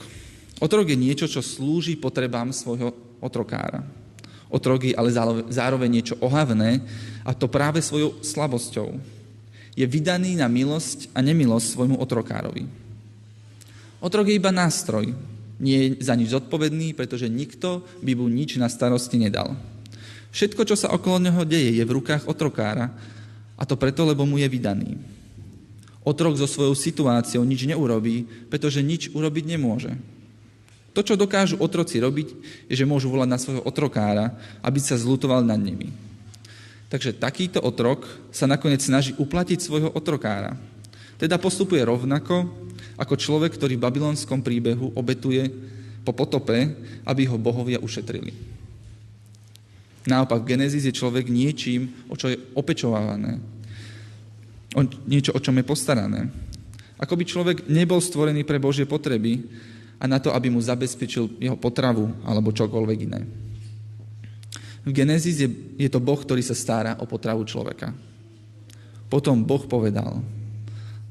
Otrok 0.63 0.87
je 0.87 0.95
niečo, 0.95 1.27
čo 1.27 1.43
slúži 1.43 1.99
potrebám 1.99 2.55
svojho 2.55 2.95
otrokára. 3.19 3.83
Otrok 4.47 4.87
je 4.87 4.95
ale 4.95 5.11
zároveň 5.51 5.91
niečo 5.91 6.15
ohavné 6.23 6.87
a 7.27 7.35
to 7.35 7.51
práve 7.51 7.83
svojou 7.83 8.23
slabosťou. 8.23 8.95
Je 9.75 9.83
vydaný 9.83 10.39
na 10.39 10.47
milosť 10.47 11.11
a 11.17 11.25
nemilosť 11.25 11.67
svojmu 11.67 11.97
otrokárovi. 11.99 12.69
Otrok 13.99 14.31
je 14.31 14.39
iba 14.39 14.55
nástroj, 14.55 15.11
nie 15.59 15.99
je 15.99 16.05
za 16.05 16.15
nič 16.15 16.31
zodpovedný, 16.31 16.95
pretože 16.95 17.27
nikto 17.27 17.83
by 17.99 18.13
mu 18.15 18.31
nič 18.31 18.55
na 18.61 18.71
starosti 18.71 19.19
nedal. 19.19 19.59
Všetko, 20.31 20.63
čo 20.63 20.77
sa 20.79 20.95
okolo 20.95 21.19
neho 21.19 21.43
deje, 21.43 21.75
je 21.75 21.85
v 21.87 21.95
rukách 21.99 22.31
otrokára 22.31 22.93
a 23.59 23.63
to 23.67 23.75
preto, 23.75 24.07
lebo 24.07 24.29
mu 24.29 24.39
je 24.39 24.47
vydaný. 24.47 24.95
Otrok 26.03 26.35
so 26.39 26.51
svojou 26.51 26.75
situáciou 26.75 27.47
nič 27.47 27.67
neurobí, 27.67 28.27
pretože 28.47 28.83
nič 28.83 29.11
urobiť 29.15 29.45
nemôže. 29.55 29.95
To, 30.93 31.01
čo 31.01 31.17
dokážu 31.17 31.57
otroci 31.57 31.97
robiť, 31.97 32.29
je, 32.69 32.75
že 32.77 32.89
môžu 32.89 33.09
volať 33.09 33.29
na 33.29 33.41
svojho 33.41 33.65
otrokára, 33.65 34.37
aby 34.61 34.77
sa 34.77 35.01
zlutoval 35.01 35.41
nad 35.41 35.57
nimi. 35.57 35.89
Takže 36.93 37.17
takýto 37.17 37.65
otrok 37.65 38.05
sa 38.29 38.45
nakoniec 38.45 38.85
snaží 38.85 39.17
uplatiť 39.17 39.65
svojho 39.65 39.89
otrokára. 39.97 40.53
Teda 41.17 41.41
postupuje 41.41 41.81
rovnako, 41.81 42.45
ako 43.01 43.15
človek, 43.17 43.57
ktorý 43.57 43.81
v 43.81 43.85
babylonskom 43.89 44.45
príbehu 44.45 44.93
obetuje 44.93 45.49
po 46.05 46.13
potope, 46.13 46.77
aby 47.09 47.23
ho 47.25 47.41
bohovia 47.41 47.81
ušetrili. 47.81 48.37
Naopak, 50.05 50.45
v 50.45 50.59
Genesis 50.59 50.85
je 50.85 50.93
človek 50.93 51.31
niečím, 51.31 51.89
o 52.11 52.19
čo 52.19 52.29
je 52.29 52.37
opečovávané. 52.59 53.39
O 54.77 54.83
niečo, 55.09 55.33
o 55.33 55.41
čom 55.41 55.57
je 55.57 55.65
postarané. 55.65 56.29
Ako 56.99 57.15
by 57.17 57.25
človek 57.25 57.59
nebol 57.71 58.03
stvorený 58.03 58.43
pre 58.45 58.61
Božie 58.61 58.85
potreby 58.85 59.41
a 60.03 60.05
na 60.11 60.19
to, 60.19 60.35
aby 60.35 60.51
mu 60.51 60.59
zabezpečil 60.59 61.39
jeho 61.39 61.55
potravu 61.55 62.11
alebo 62.27 62.51
čokoľvek 62.51 62.99
iné. 63.07 63.23
V 64.83 64.91
Genesis 64.91 65.39
je, 65.39 65.49
je 65.79 65.87
to 65.87 66.03
Boh, 66.03 66.19
ktorý 66.19 66.43
sa 66.43 66.59
stará 66.59 66.99
o 66.99 67.07
potravu 67.07 67.47
človeka. 67.47 67.95
Potom 69.07 69.47
Boh 69.47 69.63
povedal, 69.71 70.19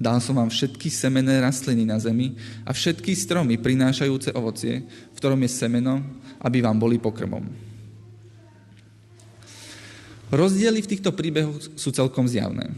Dal 0.01 0.17
som 0.17 0.33
vám 0.33 0.49
všetky 0.49 0.89
semené 0.89 1.37
rastliny 1.37 1.85
na 1.85 2.01
zemi 2.01 2.33
a 2.65 2.73
všetky 2.73 3.13
stromy 3.13 3.61
prinášajúce 3.61 4.33
ovocie, 4.33 4.81
v 5.13 5.17
ktorom 5.21 5.37
je 5.45 5.53
semeno, 5.53 6.01
aby 6.41 6.57
vám 6.57 6.81
boli 6.81 6.97
pokrmom. 6.97 7.45
Rozdiely 10.33 10.81
v 10.81 10.91
týchto 10.97 11.13
príbehoch 11.13 11.77
sú 11.77 11.93
celkom 11.93 12.25
zjavné. 12.25 12.73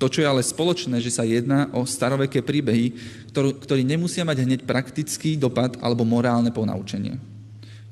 To, 0.00 0.08
čo 0.08 0.24
je 0.24 0.30
ale 0.32 0.40
spoločné, 0.40 0.96
že 1.04 1.12
sa 1.12 1.28
jedná 1.28 1.68
o 1.76 1.84
staroveké 1.84 2.40
príbehy, 2.40 2.96
ktorí 3.36 3.84
nemusia 3.84 4.24
mať 4.24 4.48
hneď 4.48 4.60
praktický 4.64 5.36
dopad 5.36 5.76
alebo 5.84 6.08
morálne 6.08 6.48
ponaučenie. 6.48 7.20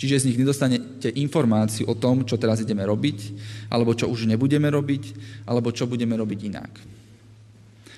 Čiže 0.00 0.25
z 0.25 0.27
nich 0.33 0.41
nedostanete 0.41 1.12
informáciu 1.21 1.85
o 1.85 1.99
tom, 1.99 2.25
čo 2.25 2.41
teraz 2.41 2.65
ideme 2.65 2.81
robiť, 2.87 3.19
alebo 3.69 3.93
čo 3.93 4.09
už 4.09 4.25
nebudeme 4.25 4.73
robiť, 4.73 5.05
alebo 5.45 5.69
čo 5.69 5.85
budeme 5.85 6.17
robiť 6.17 6.41
inak. 6.49 6.73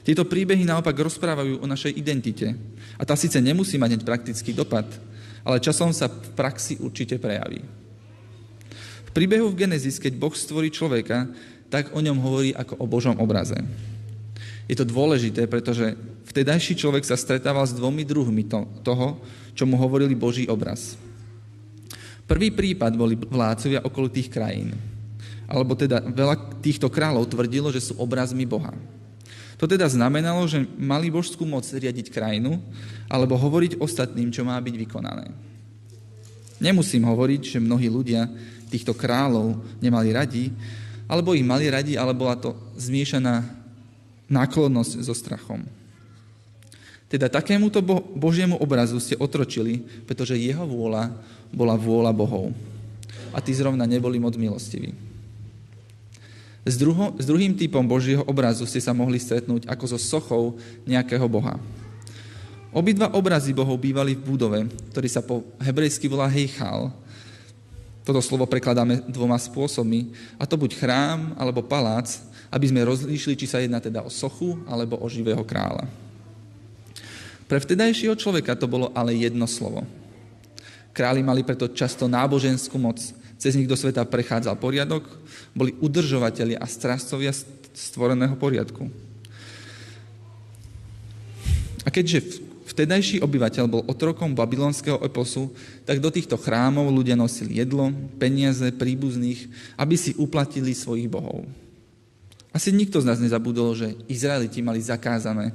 Tieto 0.00 0.24
príbehy 0.24 0.64
naopak 0.64 0.96
rozprávajú 0.96 1.60
o 1.60 1.70
našej 1.70 1.92
identite. 1.92 2.56
A 2.96 3.04
tá 3.04 3.14
síce 3.14 3.36
nemusí 3.38 3.76
mať 3.76 3.94
hneď 3.94 4.02
praktický 4.08 4.56
dopad, 4.56 4.88
ale 5.44 5.62
časom 5.62 5.92
sa 5.92 6.08
v 6.08 6.34
praxi 6.34 6.80
určite 6.80 7.20
prejaví. 7.20 7.60
V 9.06 9.10
príbehu 9.12 9.52
v 9.52 9.60
Genesis, 9.60 10.00
keď 10.00 10.16
Boh 10.16 10.32
stvorí 10.32 10.72
človeka, 10.72 11.28
tak 11.68 11.92
o 11.92 12.00
ňom 12.00 12.18
hovorí 12.18 12.50
ako 12.56 12.80
o 12.80 12.86
Božom 12.88 13.14
obraze. 13.20 13.60
Je 14.70 14.78
to 14.78 14.86
dôležité, 14.86 15.50
pretože 15.50 15.98
vtedajší 16.30 16.78
človek 16.78 17.02
sa 17.02 17.18
stretával 17.18 17.66
s 17.66 17.74
dvomi 17.74 18.06
druhmi 18.06 18.46
to, 18.46 18.62
toho, 18.86 19.18
čo 19.50 19.66
mu 19.66 19.74
hovorili 19.74 20.14
Boží 20.14 20.46
obraz. 20.46 20.94
Prvý 22.22 22.54
prípad 22.54 22.94
boli 22.94 23.18
vládcovia 23.18 23.82
okolitých 23.82 24.30
krajín. 24.30 24.78
Alebo 25.50 25.74
teda 25.74 25.98
veľa 25.98 26.62
týchto 26.62 26.86
kráľov 26.86 27.26
tvrdilo, 27.26 27.74
že 27.74 27.82
sú 27.82 27.98
obrazmi 27.98 28.46
Boha. 28.46 28.70
To 29.58 29.66
teda 29.66 29.90
znamenalo, 29.90 30.46
že 30.46 30.62
mali 30.78 31.10
božskú 31.10 31.42
moc 31.42 31.66
riadiť 31.66 32.06
krajinu 32.14 32.62
alebo 33.10 33.34
hovoriť 33.34 33.82
ostatným, 33.82 34.30
čo 34.30 34.46
má 34.46 34.54
byť 34.62 34.74
vykonané. 34.86 35.34
Nemusím 36.62 37.10
hovoriť, 37.10 37.58
že 37.58 37.58
mnohí 37.58 37.90
ľudia 37.90 38.30
týchto 38.70 38.94
kráľov 38.94 39.58
nemali 39.82 40.14
radi, 40.14 40.54
alebo 41.10 41.34
ich 41.34 41.42
mali 41.42 41.66
radi, 41.66 41.98
ale 41.98 42.14
bola 42.14 42.38
to 42.38 42.54
zmiešaná 42.78 43.59
náklonnosť 44.30 45.02
so 45.02 45.12
strachom. 45.12 45.66
Teda 47.10 47.26
takémuto 47.26 47.82
Božiemu 48.14 48.54
obrazu 48.62 49.02
ste 49.02 49.18
otročili, 49.18 49.82
pretože 50.06 50.38
jeho 50.38 50.62
vôľa 50.62 51.10
bola 51.50 51.74
vôľa 51.74 52.14
Bohov. 52.14 52.54
A 53.34 53.42
tí 53.42 53.50
zrovna 53.50 53.82
neboli 53.82 54.22
moc 54.22 54.38
milostiví. 54.38 54.94
S, 56.62 56.78
druho, 56.78 57.18
s 57.18 57.26
druhým 57.26 57.58
typom 57.58 57.82
Božieho 57.82 58.22
obrazu 58.30 58.62
ste 58.62 58.78
sa 58.78 58.94
mohli 58.94 59.18
stretnúť 59.18 59.66
ako 59.66 59.84
so 59.90 59.98
sochou 59.98 60.54
nejakého 60.86 61.26
Boha. 61.26 61.58
Obidva 62.70 63.10
obrazy 63.10 63.50
Bohov 63.50 63.74
bývali 63.82 64.14
v 64.14 64.22
budove, 64.22 64.60
ktorý 64.94 65.08
sa 65.10 65.18
po 65.18 65.42
hebrejsky 65.58 66.06
volá 66.06 66.30
Heichal. 66.30 66.94
Toto 68.00 68.24
slovo 68.24 68.48
prekladáme 68.48 69.04
dvoma 69.12 69.36
spôsobmi, 69.36 70.12
a 70.40 70.48
to 70.48 70.56
buď 70.56 70.72
chrám 70.80 71.36
alebo 71.36 71.60
palác, 71.60 72.20
aby 72.50 72.66
sme 72.66 72.88
rozlíšili, 72.88 73.36
či 73.36 73.46
sa 73.46 73.62
jedná 73.62 73.78
teda 73.78 74.02
o 74.02 74.10
sochu 74.10 74.58
alebo 74.66 74.98
o 74.98 75.06
živého 75.06 75.44
kráľa. 75.44 75.86
Pre 77.46 77.58
vtedajšieho 77.58 78.14
človeka 78.14 78.54
to 78.54 78.70
bolo 78.70 78.94
ale 78.94 79.14
jedno 79.14 79.46
slovo. 79.46 79.82
Králi 80.90 81.22
mali 81.22 81.46
preto 81.46 81.70
často 81.70 82.10
náboženskú 82.10 82.78
moc, 82.78 82.98
cez 83.40 83.54
nich 83.54 83.70
do 83.70 83.78
sveta 83.78 84.02
prechádzal 84.06 84.58
poriadok, 84.58 85.06
boli 85.54 85.74
udržovateľi 85.78 86.58
a 86.58 86.66
strážcovia 86.66 87.32
stvoreného 87.74 88.34
poriadku. 88.36 88.90
A 91.86 91.88
keďže 91.88 92.44
vtedajší 92.70 93.18
obyvateľ 93.20 93.64
bol 93.66 93.82
otrokom 93.90 94.32
babylonského 94.32 95.02
eposu, 95.02 95.50
tak 95.82 95.98
do 95.98 96.08
týchto 96.08 96.38
chrámov 96.38 96.86
ľudia 96.94 97.18
nosili 97.18 97.58
jedlo, 97.58 97.90
peniaze, 98.16 98.70
príbuzných, 98.70 99.50
aby 99.74 99.94
si 99.98 100.14
uplatili 100.14 100.70
svojich 100.70 101.10
bohov. 101.10 101.44
Asi 102.50 102.74
nikto 102.74 102.98
z 103.02 103.06
nás 103.06 103.18
nezabudol, 103.22 103.74
že 103.74 103.94
Izraeliti 104.10 104.62
mali 104.62 104.82
zakázané 104.82 105.54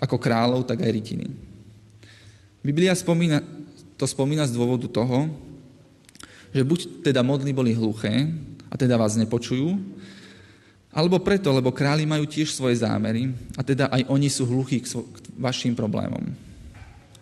ako 0.00 0.16
kráľov, 0.20 0.68
tak 0.68 0.84
aj 0.84 0.92
rytiny. 0.92 1.26
Biblia 2.60 2.92
spomína, 2.92 3.40
to 3.96 4.04
spomína 4.04 4.44
z 4.48 4.56
dôvodu 4.56 4.88
toho, 4.88 5.28
že 6.52 6.62
buď 6.64 6.80
teda 7.06 7.24
modly 7.24 7.52
boli 7.56 7.72
hluché, 7.72 8.28
a 8.72 8.74
teda 8.80 8.96
vás 8.96 9.20
nepočujú, 9.20 9.76
alebo 10.92 11.16
preto, 11.24 11.48
lebo 11.48 11.72
králi 11.72 12.04
majú 12.04 12.28
tiež 12.28 12.52
svoje 12.52 12.84
zámery 12.84 13.32
a 13.56 13.64
teda 13.64 13.88
aj 13.88 14.12
oni 14.12 14.28
sú 14.28 14.44
hluchí 14.44 14.84
k, 14.84 14.92
vašim 15.40 15.72
problémom. 15.72 16.20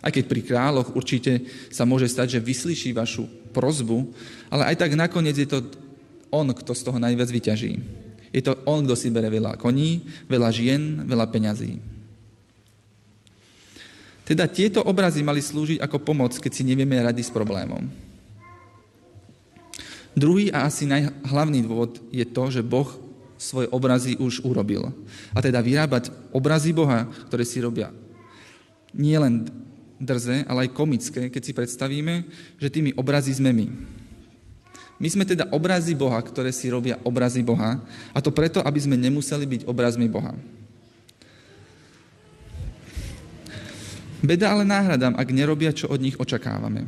Aj 0.03 0.11
keď 0.11 0.27
pri 0.27 0.41
kráľoch 0.43 0.91
určite 0.91 1.47
sa 1.71 1.87
môže 1.87 2.11
stať, 2.11 2.37
že 2.37 2.43
vyslyší 2.43 2.91
vašu 2.91 3.25
prozbu, 3.55 4.11
ale 4.51 4.75
aj 4.75 4.75
tak 4.83 4.91
nakoniec 4.99 5.39
je 5.39 5.47
to 5.47 5.63
on, 6.27 6.51
kto 6.51 6.75
z 6.75 6.83
toho 6.83 6.99
najviac 6.99 7.31
vyťaží. 7.31 7.73
Je 8.35 8.41
to 8.43 8.59
on, 8.67 8.83
kto 8.83 8.95
si 8.95 9.07
bere 9.07 9.31
veľa 9.31 9.55
koní, 9.55 10.03
veľa 10.27 10.49
žien, 10.51 11.07
veľa 11.07 11.31
peňazí. 11.31 11.79
Teda 14.27 14.47
tieto 14.47 14.79
obrazy 14.83 15.23
mali 15.23 15.43
slúžiť 15.43 15.83
ako 15.83 16.07
pomoc, 16.07 16.31
keď 16.39 16.51
si 16.51 16.63
nevieme 16.63 16.95
rady 16.99 17.19
s 17.19 17.31
problémom. 17.31 17.87
Druhý 20.11 20.51
a 20.51 20.67
asi 20.67 20.87
najhlavný 20.87 21.63
dôvod 21.63 21.99
je 22.11 22.23
to, 22.27 22.43
že 22.51 22.63
Boh 22.63 23.10
svoje 23.41 23.65
obrazy 23.73 24.13
už 24.21 24.45
urobil. 24.45 24.93
A 25.33 25.41
teda 25.41 25.57
vyrábať 25.65 26.13
obrazy 26.29 26.69
Boha, 26.69 27.09
ktoré 27.25 27.41
si 27.41 27.57
robia 27.57 27.89
nie 28.95 29.15
len 29.15 29.47
drze, 30.01 30.43
ale 30.47 30.67
aj 30.67 30.75
komické, 30.75 31.21
keď 31.31 31.41
si 31.43 31.53
predstavíme, 31.55 32.27
že 32.59 32.73
tými 32.73 32.91
obrazy 32.97 33.31
sme 33.35 33.51
my. 33.55 33.67
My 35.01 35.09
sme 35.09 35.25
teda 35.25 35.49
obrazy 35.49 35.97
Boha, 35.97 36.21
ktoré 36.21 36.53
si 36.53 36.69
robia 36.69 36.99
obrazy 37.01 37.41
Boha, 37.41 37.81
a 38.13 38.19
to 38.21 38.29
preto, 38.29 38.61
aby 38.61 38.79
sme 38.81 38.99
nemuseli 38.99 39.45
byť 39.49 39.61
obrazmi 39.65 40.05
Boha. 40.05 40.37
Beda 44.21 44.53
ale 44.53 44.61
náhradám, 44.61 45.17
ak 45.17 45.33
nerobia, 45.33 45.73
čo 45.73 45.89
od 45.89 45.97
nich 45.97 46.13
očakávame. 46.13 46.85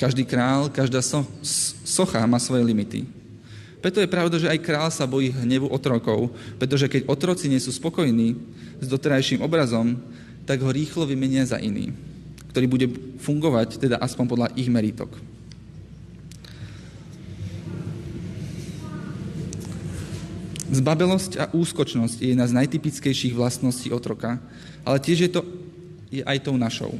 Každý 0.00 0.24
král, 0.24 0.72
každá 0.72 1.04
so, 1.04 1.28
socha 1.84 2.24
má 2.24 2.40
svoje 2.40 2.64
limity. 2.64 3.04
Preto 3.84 4.00
je 4.00 4.08
pravda, 4.08 4.40
že 4.40 4.48
aj 4.48 4.64
král 4.64 4.88
sa 4.88 5.04
bojí 5.04 5.28
hnevu 5.28 5.68
otrokov, 5.68 6.32
pretože 6.56 6.88
keď 6.88 7.04
otroci 7.04 7.52
nie 7.52 7.60
sú 7.60 7.68
spokojní 7.68 8.32
s 8.80 8.88
doterajším 8.88 9.44
obrazom, 9.44 10.00
tak 10.48 10.64
ho 10.64 10.72
rýchlo 10.72 11.04
vymenia 11.04 11.44
za 11.44 11.60
iný, 11.60 11.92
ktorý 12.48 12.64
bude 12.64 12.86
fungovať 13.20 13.76
teda 13.76 14.00
aspoň 14.00 14.24
podľa 14.24 14.48
ich 14.56 14.72
meritok. 14.72 15.12
Zbabelosť 20.72 21.44
a 21.44 21.52
úskočnosť 21.52 22.24
je 22.24 22.32
jedna 22.32 22.48
z 22.48 22.56
najtypickejších 22.56 23.36
vlastností 23.36 23.92
otroka, 23.92 24.40
ale 24.80 24.96
tiež 24.96 25.28
je 25.28 25.30
to 25.30 25.44
je 26.08 26.24
aj 26.24 26.40
tou 26.40 26.56
našou. 26.56 26.96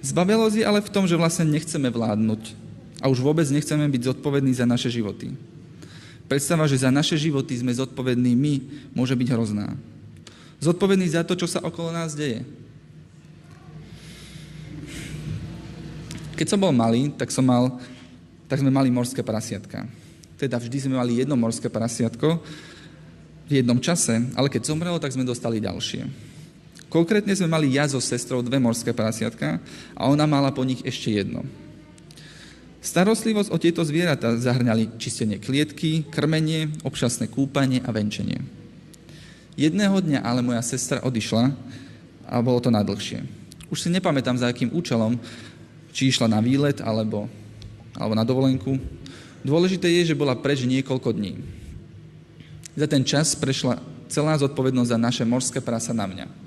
Zbabelosť 0.00 0.56
je 0.56 0.64
ale 0.64 0.80
v 0.80 0.88
tom, 0.88 1.04
že 1.04 1.20
vlastne 1.20 1.44
nechceme 1.44 1.92
vládnuť 1.92 2.56
a 3.04 3.12
už 3.12 3.20
vôbec 3.20 3.44
nechceme 3.52 3.84
byť 3.84 4.16
zodpovední 4.16 4.56
za 4.56 4.64
naše 4.64 4.88
životy. 4.88 5.36
Predstava, 6.24 6.64
že 6.64 6.80
za 6.80 6.88
naše 6.88 7.20
životy 7.20 7.52
sme 7.60 7.72
zodpovední 7.72 8.32
my, 8.32 8.54
môže 8.96 9.12
byť 9.12 9.28
hrozná. 9.36 9.76
Zodpovední 10.56 11.04
za 11.12 11.20
to, 11.20 11.36
čo 11.36 11.44
sa 11.44 11.60
okolo 11.60 11.92
nás 11.92 12.16
deje. 12.16 12.40
Keď 16.34 16.46
som 16.48 16.58
bol 16.58 16.72
malý, 16.74 17.12
tak, 17.14 17.30
som 17.30 17.44
mal, 17.46 17.78
tak 18.48 18.58
sme 18.58 18.72
mali 18.72 18.90
morské 18.90 19.22
prasiatka. 19.22 19.86
Teda 20.34 20.58
vždy 20.58 20.88
sme 20.88 20.98
mali 20.98 21.22
jedno 21.22 21.38
morské 21.38 21.70
prasiatko 21.70 22.42
v 23.46 23.52
jednom 23.60 23.78
čase, 23.78 24.18
ale 24.34 24.50
keď 24.50 24.66
zomrelo, 24.66 24.98
tak 24.98 25.14
sme 25.14 25.22
dostali 25.22 25.62
ďalšie. 25.62 26.08
Konkrétne 26.90 27.34
sme 27.34 27.50
mali 27.50 27.74
ja 27.74 27.86
so 27.86 28.00
sestrou 28.02 28.40
dve 28.40 28.58
morské 28.58 28.90
prasiatka 28.96 29.58
a 29.94 30.02
ona 30.08 30.26
mala 30.26 30.50
po 30.50 30.62
nich 30.62 30.82
ešte 30.82 31.10
jedno. 31.22 31.42
Starostlivosť 32.84 33.48
o 33.48 33.56
tieto 33.56 33.80
zvieratá 33.80 34.36
zahrňali 34.36 35.00
čistenie 35.00 35.40
klietky, 35.40 36.04
krmenie, 36.04 36.68
občasné 36.84 37.32
kúpanie 37.32 37.80
a 37.80 37.88
venčenie. 37.88 38.44
Jedného 39.56 40.04
dňa 40.04 40.20
ale 40.20 40.44
moja 40.44 40.60
sestra 40.60 41.00
odišla 41.00 41.48
a 42.28 42.34
bolo 42.44 42.60
to 42.60 42.68
nadlhšie. 42.68 43.24
Už 43.72 43.80
si 43.80 43.88
nepamätám 43.88 44.36
za 44.36 44.52
akým 44.52 44.68
účelom, 44.68 45.16
či 45.96 46.12
išla 46.12 46.28
na 46.28 46.44
výlet 46.44 46.84
alebo, 46.84 47.24
alebo 47.96 48.12
na 48.12 48.20
dovolenku. 48.20 48.76
Dôležité 49.40 49.88
je, 49.88 50.12
že 50.12 50.18
bola 50.20 50.36
preč 50.36 50.68
niekoľko 50.68 51.16
dní. 51.16 51.40
Za 52.76 52.84
ten 52.84 53.00
čas 53.00 53.32
prešla 53.32 53.80
celá 54.12 54.36
zodpovednosť 54.36 54.92
za 54.92 54.98
naše 55.00 55.24
morské 55.24 55.64
prasa 55.64 55.96
na 55.96 56.04
mňa. 56.04 56.43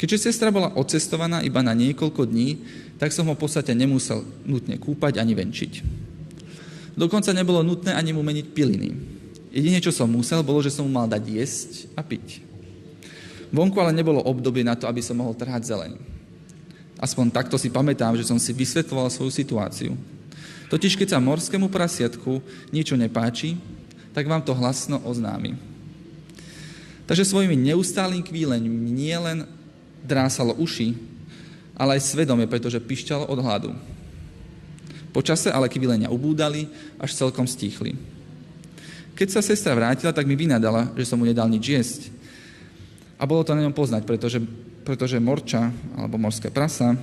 Keďže 0.00 0.28
sestra 0.30 0.50
bola 0.50 0.72
odcestovaná 0.74 1.44
iba 1.46 1.60
na 1.60 1.76
niekoľko 1.76 2.26
dní, 2.26 2.58
tak 2.98 3.14
som 3.14 3.26
ho 3.28 3.34
v 3.34 3.42
podstate 3.42 3.74
nemusel 3.74 4.22
nutne 4.46 4.78
kúpať 4.78 5.18
ani 5.18 5.34
venčiť. 5.34 5.72
Dokonca 6.94 7.32
nebolo 7.32 7.64
nutné 7.64 7.96
ani 7.96 8.12
mu 8.12 8.20
meniť 8.20 8.46
piliny. 8.52 8.90
Jedine, 9.52 9.84
čo 9.84 9.92
som 9.92 10.08
musel, 10.08 10.40
bolo, 10.40 10.64
že 10.64 10.72
som 10.72 10.88
mu 10.88 10.92
mal 10.92 11.08
dať 11.08 11.22
jesť 11.28 11.70
a 11.96 12.00
piť. 12.00 12.40
Vonku 13.52 13.76
ale 13.76 13.92
nebolo 13.92 14.24
obdobie 14.24 14.64
na 14.64 14.72
to, 14.72 14.88
aby 14.88 15.04
som 15.04 15.20
mohol 15.20 15.36
trhať 15.36 15.68
zeleň. 15.68 15.92
Aspoň 16.96 17.34
takto 17.34 17.60
si 17.60 17.68
pamätám, 17.68 18.16
že 18.16 18.24
som 18.24 18.40
si 18.40 18.54
vysvetloval 18.54 19.12
svoju 19.12 19.28
situáciu. 19.28 19.92
Totiž, 20.72 20.96
keď 20.96 21.16
sa 21.16 21.20
morskému 21.20 21.68
prasiatku 21.68 22.40
niečo 22.72 22.96
nepáči, 22.96 23.60
tak 24.16 24.24
vám 24.24 24.40
to 24.40 24.56
hlasno 24.56 24.96
oznámi. 25.04 25.52
Takže 27.04 27.28
svojimi 27.28 27.58
neustálým 27.58 28.24
kvílením 28.24 28.72
nie 28.88 29.12
len 29.12 29.44
drásalo 30.02 30.54
uši, 30.58 30.94
ale 31.78 31.96
aj 31.98 32.12
svedomie, 32.12 32.46
pretože 32.46 32.82
pišťalo 32.82 33.26
od 33.26 33.38
hladu. 33.40 33.70
Po 35.12 35.20
čase 35.20 35.52
ale 35.52 35.68
kvilenia 35.68 36.12
ubúdali, 36.12 36.68
až 36.96 37.16
celkom 37.16 37.44
stíchli. 37.44 37.96
Keď 39.12 39.28
sa 39.28 39.44
sestra 39.44 39.76
vrátila, 39.76 40.14
tak 40.14 40.24
mi 40.24 40.34
vynadala, 40.34 40.88
že 40.96 41.04
som 41.04 41.20
mu 41.20 41.28
nedal 41.28 41.46
nič 41.46 41.64
jesť. 41.68 42.00
A 43.20 43.28
bolo 43.28 43.44
to 43.44 43.52
na 43.52 43.62
ňom 43.62 43.76
poznať, 43.76 44.08
pretože, 44.08 44.40
pretože 44.82 45.20
morča, 45.20 45.68
alebo 45.94 46.16
morské 46.16 46.48
prasa, 46.48 46.96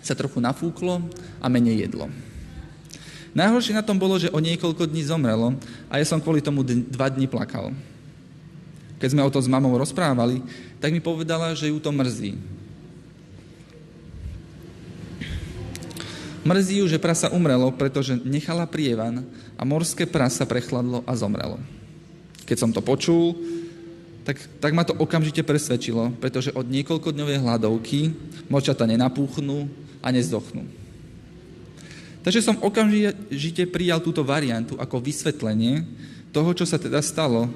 sa 0.00 0.16
trochu 0.16 0.40
nafúklo 0.40 1.04
a 1.38 1.46
menej 1.52 1.84
jedlo. 1.84 2.08
Najhoršie 3.36 3.76
na 3.76 3.84
tom 3.84 4.00
bolo, 4.00 4.16
že 4.16 4.32
o 4.32 4.40
niekoľko 4.40 4.88
dní 4.88 5.04
zomrelo 5.04 5.52
a 5.92 6.00
ja 6.00 6.04
som 6.08 6.18
kvôli 6.18 6.40
tomu 6.40 6.64
dva 6.64 7.12
dni 7.12 7.28
plakal. 7.28 7.76
Keď 8.98 9.08
sme 9.14 9.22
o 9.22 9.30
to 9.30 9.38
s 9.38 9.50
mamou 9.50 9.74
rozprávali, 9.78 10.42
tak 10.82 10.90
mi 10.90 10.98
povedala, 10.98 11.54
že 11.54 11.70
ju 11.70 11.78
to 11.78 11.94
mrzí. 11.94 12.34
Mrzí 16.42 16.82
ju, 16.82 16.86
že 16.90 17.02
prasa 17.02 17.30
umrelo, 17.30 17.70
pretože 17.74 18.18
nechala 18.24 18.66
prievan 18.66 19.22
a 19.54 19.62
morské 19.62 20.06
prasa 20.06 20.46
prechladlo 20.46 21.04
a 21.06 21.12
zomrelo. 21.14 21.60
Keď 22.48 22.56
som 22.56 22.70
to 22.72 22.80
počul, 22.80 23.36
tak, 24.24 24.40
tak 24.60 24.72
ma 24.72 24.84
to 24.84 24.96
okamžite 24.96 25.44
presvedčilo, 25.44 26.12
pretože 26.20 26.52
od 26.52 26.68
niekoľkodňovej 26.68 27.38
hladovky 27.44 28.12
močata 28.48 28.88
nenapúchnú 28.88 29.68
a 30.04 30.08
nezdochnú. 30.12 30.64
Takže 32.24 32.44
som 32.44 32.60
okamžite 32.60 33.64
prijal 33.72 34.04
túto 34.04 34.20
variantu 34.20 34.76
ako 34.76 35.00
vysvetlenie 35.00 35.84
toho, 36.28 36.52
čo 36.52 36.68
sa 36.68 36.76
teda 36.76 37.00
stalo 37.00 37.48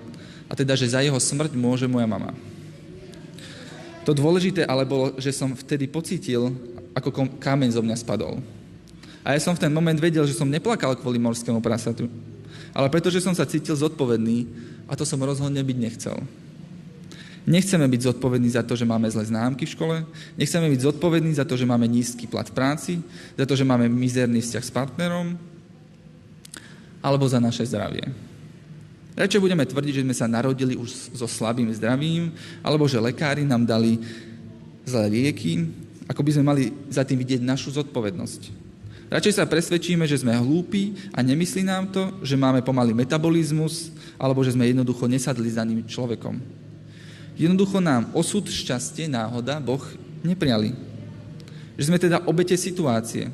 a 0.53 0.57
teda, 0.57 0.77
že 0.77 0.93
za 0.93 1.01
jeho 1.01 1.17
smrť 1.17 1.57
môže 1.57 1.89
moja 1.89 2.05
mama. 2.05 2.37
To 4.05 4.13
dôležité 4.13 4.69
ale 4.69 4.85
bolo, 4.85 5.17
že 5.17 5.33
som 5.33 5.57
vtedy 5.57 5.89
pocítil, 5.89 6.53
ako 6.93 7.41
kameň 7.41 7.73
zo 7.73 7.81
mňa 7.81 7.97
spadol. 7.97 8.45
A 9.25 9.33
ja 9.33 9.41
som 9.41 9.57
v 9.57 9.65
ten 9.65 9.73
moment 9.73 9.97
vedel, 9.97 10.29
že 10.29 10.37
som 10.37 10.45
neplakal 10.45 10.93
kvôli 11.01 11.17
morskému 11.17 11.65
prasatu, 11.65 12.05
ale 12.77 12.93
pretože 12.93 13.25
som 13.25 13.33
sa 13.33 13.49
cítil 13.49 13.73
zodpovedný 13.73 14.45
a 14.85 14.93
to 14.93 15.09
som 15.09 15.23
rozhodne 15.25 15.65
byť 15.65 15.79
nechcel. 15.81 16.21
Nechceme 17.49 17.89
byť 17.89 18.13
zodpovední 18.13 18.53
za 18.53 18.63
to, 18.63 18.77
že 18.77 18.87
máme 18.87 19.09
zlé 19.09 19.27
známky 19.27 19.67
v 19.67 19.75
škole, 19.75 19.97
nechceme 20.37 20.69
byť 20.69 20.81
zodpovední 20.93 21.33
za 21.35 21.49
to, 21.49 21.57
že 21.57 21.67
máme 21.67 21.89
nízky 21.89 22.29
plat 22.29 22.47
v 22.47 22.55
práci, 22.55 22.93
za 23.35 23.49
to, 23.49 23.57
že 23.57 23.67
máme 23.67 23.89
mizerný 23.89 24.45
vzťah 24.45 24.65
s 24.69 24.71
partnerom, 24.71 25.35
alebo 27.03 27.25
za 27.27 27.43
naše 27.43 27.67
zdravie. 27.67 28.32
Radšej 29.13 29.45
budeme 29.45 29.69
tvrdiť, 29.69 29.93
že 30.01 30.05
sme 30.09 30.17
sa 30.17 30.25
narodili 30.25 30.73
už 30.73 31.13
so 31.13 31.29
slabým 31.29 31.69
zdravím, 31.77 32.33
alebo 32.65 32.89
že 32.89 32.97
lekári 32.97 33.45
nám 33.45 33.69
dali 33.69 34.01
zlé 34.89 35.13
lieky, 35.13 35.69
ako 36.09 36.25
by 36.25 36.31
sme 36.33 36.45
mali 36.49 36.63
za 36.89 37.05
tým 37.05 37.21
vidieť 37.21 37.45
našu 37.45 37.77
zodpovednosť. 37.77 38.65
Radšej 39.13 39.37
sa 39.37 39.45
presvedčíme, 39.45 40.09
že 40.09 40.25
sme 40.25 40.33
hlúpi 40.33 40.97
a 41.13 41.21
nemyslí 41.21 41.69
nám 41.69 41.93
to, 41.93 42.09
že 42.25 42.41
máme 42.41 42.65
pomalý 42.65 42.97
metabolizmus, 42.97 43.93
alebo 44.17 44.41
že 44.41 44.57
sme 44.57 44.73
jednoducho 44.73 45.05
nesadli 45.05 45.53
za 45.53 45.61
ním 45.69 45.85
človekom. 45.85 46.41
Jednoducho 47.37 47.85
nám 47.85 48.09
osud, 48.17 48.49
šťastie, 48.49 49.13
náhoda, 49.13 49.61
Boh 49.61 49.85
nepriali. 50.25 50.73
Že 51.77 51.93
sme 51.93 51.99
teda 52.01 52.25
obete 52.25 52.57
situácie. 52.57 53.29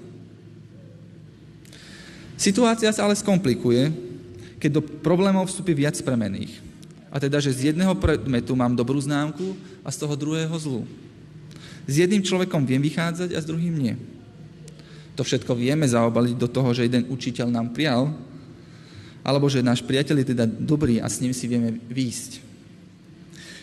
Situácia 2.34 2.90
sa 2.90 3.06
ale 3.06 3.14
skomplikuje, 3.14 4.07
keď 4.58 4.70
do 4.78 4.82
problémov 4.82 5.46
vstúpi 5.46 5.74
viac 5.74 5.94
premených. 6.02 6.58
A 7.08 7.16
teda, 7.16 7.40
že 7.40 7.54
z 7.54 7.72
jedného 7.72 7.96
predmetu 7.96 8.52
mám 8.52 8.76
dobrú 8.76 9.00
známku 9.00 9.56
a 9.80 9.88
z 9.88 9.96
toho 10.04 10.14
druhého 10.18 10.52
zlú. 10.60 10.84
S 11.88 12.04
jedným 12.04 12.20
človekom 12.20 12.68
viem 12.68 12.84
vychádzať 12.84 13.32
a 13.32 13.40
s 13.40 13.48
druhým 13.48 13.72
nie. 13.72 13.96
To 15.16 15.24
všetko 15.24 15.56
vieme 15.56 15.88
zaobaliť 15.88 16.36
do 16.36 16.46
toho, 16.46 16.70
že 16.76 16.84
jeden 16.84 17.08
učiteľ 17.08 17.48
nám 17.48 17.72
prijal, 17.72 18.12
alebo 19.24 19.48
že 19.48 19.64
náš 19.64 19.80
priateľ 19.80 20.20
je 20.20 20.30
teda 20.36 20.44
dobrý 20.44 21.00
a 21.00 21.08
s 21.08 21.18
ním 21.24 21.32
si 21.32 21.48
vieme 21.48 21.80
výjsť. 21.88 22.44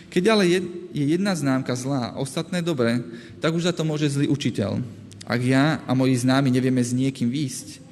Keď 0.10 0.24
ale 0.32 0.48
je 0.48 0.60
jedna 0.96 1.36
známka 1.36 1.76
zlá 1.76 2.12
a 2.12 2.18
ostatné 2.18 2.66
dobré, 2.66 3.04
tak 3.44 3.54
už 3.54 3.68
za 3.68 3.74
to 3.76 3.86
môže 3.86 4.10
zlý 4.10 4.32
učiteľ. 4.32 4.80
Ak 5.28 5.42
ja 5.44 5.84
a 5.86 5.92
moji 5.92 6.18
známi 6.18 6.50
nevieme 6.50 6.82
s 6.82 6.96
niekým 6.96 7.30
výjsť, 7.30 7.85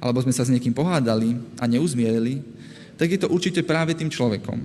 alebo 0.00 0.20
sme 0.22 0.34
sa 0.34 0.44
s 0.44 0.52
niekým 0.52 0.76
pohádali 0.76 1.36
a 1.60 1.64
neuzmierili, 1.64 2.44
tak 2.96 3.12
je 3.12 3.20
to 3.20 3.32
určite 3.32 3.64
práve 3.64 3.92
tým 3.92 4.08
človekom. 4.08 4.58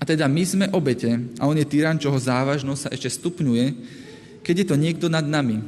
A 0.00 0.02
teda 0.08 0.24
my 0.24 0.42
sme 0.44 0.66
obete 0.72 1.12
a 1.36 1.44
on 1.44 1.56
je 1.60 1.68
tyran, 1.68 2.00
čoho 2.00 2.16
závažnosť 2.16 2.80
sa 2.80 2.92
ešte 2.92 3.12
stupňuje, 3.20 3.66
keď 4.40 4.54
je 4.64 4.66
to 4.72 4.76
niekto 4.80 5.06
nad 5.12 5.24
nami, 5.28 5.60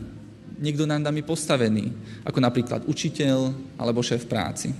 niekto 0.57 0.89
nad 0.89 1.05
nami 1.05 1.21
postavený, 1.21 1.93
ako 2.25 2.39
napríklad 2.41 2.81
učiteľ 2.89 3.53
alebo 3.77 4.01
šéf 4.01 4.25
práci. 4.25 4.73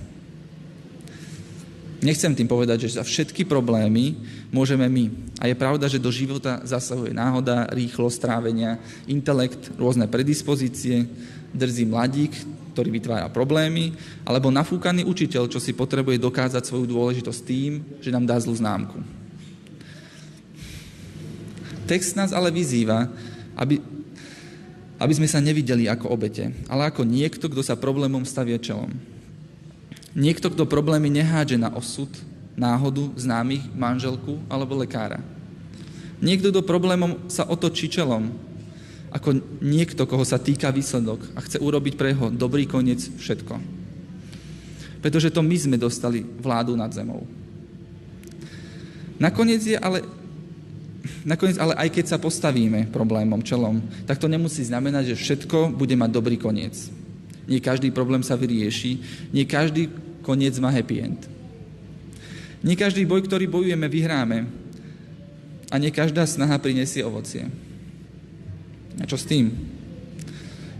Nechcem 2.03 2.35
tým 2.35 2.51
povedať, 2.51 2.83
že 2.83 2.99
za 2.99 3.03
všetky 3.05 3.47
problémy 3.47 4.19
môžeme 4.51 4.83
my. 4.91 5.07
A 5.39 5.47
je 5.47 5.55
pravda, 5.55 5.87
že 5.87 6.03
do 6.03 6.11
života 6.11 6.59
zasahuje 6.67 7.15
náhoda, 7.15 7.71
rýchlosť 7.71 8.17
trávenia, 8.19 8.75
intelekt, 9.07 9.71
rôzne 9.79 10.03
predispozície, 10.11 11.07
drzý 11.55 11.87
mladík, 11.87 12.35
ktorý 12.73 12.89
vytvára 12.89 13.29
problémy, 13.29 13.93
alebo 14.25 14.49
nafúkaný 14.49 15.05
učiteľ, 15.05 15.45
čo 15.47 15.61
si 15.61 15.77
potrebuje 15.77 16.17
dokázať 16.17 16.65
svoju 16.65 16.89
dôležitosť 16.89 17.39
tým, 17.45 17.71
že 18.01 18.09
nám 18.09 18.25
dá 18.25 18.35
zlú 18.41 18.57
známku. 18.57 18.97
Text 21.85 22.17
nás 22.17 22.33
ale 22.33 22.49
vyzýva, 22.49 23.11
aby, 23.53 23.77
aby 24.97 25.13
sme 25.13 25.29
sa 25.29 25.37
nevideli 25.37 25.85
ako 25.85 26.09
obete, 26.09 26.49
ale 26.65 26.89
ako 26.89 27.05
niekto, 27.05 27.45
kto 27.45 27.61
sa 27.61 27.77
problémom 27.77 28.25
stavia 28.25 28.57
čelom. 28.57 28.89
Niekto, 30.17 30.49
kto 30.53 30.69
problémy 30.69 31.09
nehádže 31.09 31.57
na 31.57 31.73
osud, 31.73 32.09
náhodu, 32.53 33.13
známych, 33.17 33.65
manželku 33.73 34.37
alebo 34.49 34.77
lekára. 34.77 35.21
Niekto, 36.23 36.53
kto 36.53 36.61
problémom 36.63 37.27
sa 37.27 37.43
otočí 37.43 37.89
čelom, 37.91 38.31
ako 39.13 39.61
niekto, 39.61 40.09
koho 40.09 40.25
sa 40.25 40.41
týka 40.41 40.73
výsledok 40.73 41.21
a 41.37 41.39
chce 41.45 41.61
urobiť 41.61 41.93
pre 41.93 42.17
jeho 42.17 42.33
dobrý 42.33 42.65
koniec 42.65 42.97
všetko. 43.21 43.61
Pretože 45.05 45.29
to 45.29 45.45
my 45.45 45.53
sme 45.53 45.77
dostali 45.77 46.25
vládu 46.25 46.73
nad 46.73 46.89
zemou. 46.89 47.21
Nakoniec 49.21 49.61
je 49.61 49.77
ale 49.77 50.01
Nakoniec 51.23 51.59
ale 51.59 51.75
aj 51.75 51.89
keď 51.91 52.05
sa 52.15 52.17
postavíme 52.19 52.91
problémom 52.91 53.39
čelom, 53.43 53.79
tak 54.07 54.19
to 54.19 54.27
nemusí 54.27 54.63
znamenať, 54.63 55.15
že 55.15 55.19
všetko 55.19 55.75
bude 55.75 55.95
mať 55.95 56.11
dobrý 56.11 56.35
koniec. 56.35 56.75
Nie 57.43 57.59
každý 57.59 57.91
problém 57.91 58.23
sa 58.23 58.39
vyrieši, 58.39 58.99
nie 59.31 59.43
každý 59.43 59.91
koniec 60.23 60.55
má 60.63 60.71
happy 60.71 60.95
end. 60.99 61.21
Nie 62.63 62.79
každý 62.79 63.03
boj, 63.03 63.27
ktorý 63.27 63.51
bojujeme, 63.51 63.87
vyhráme. 63.91 64.47
A 65.67 65.75
nie 65.75 65.91
každá 65.91 66.23
snaha 66.23 66.55
prinesie 66.55 67.03
ovocie. 67.03 67.51
A 69.01 69.07
čo 69.09 69.17
s 69.17 69.25
tým? 69.25 69.49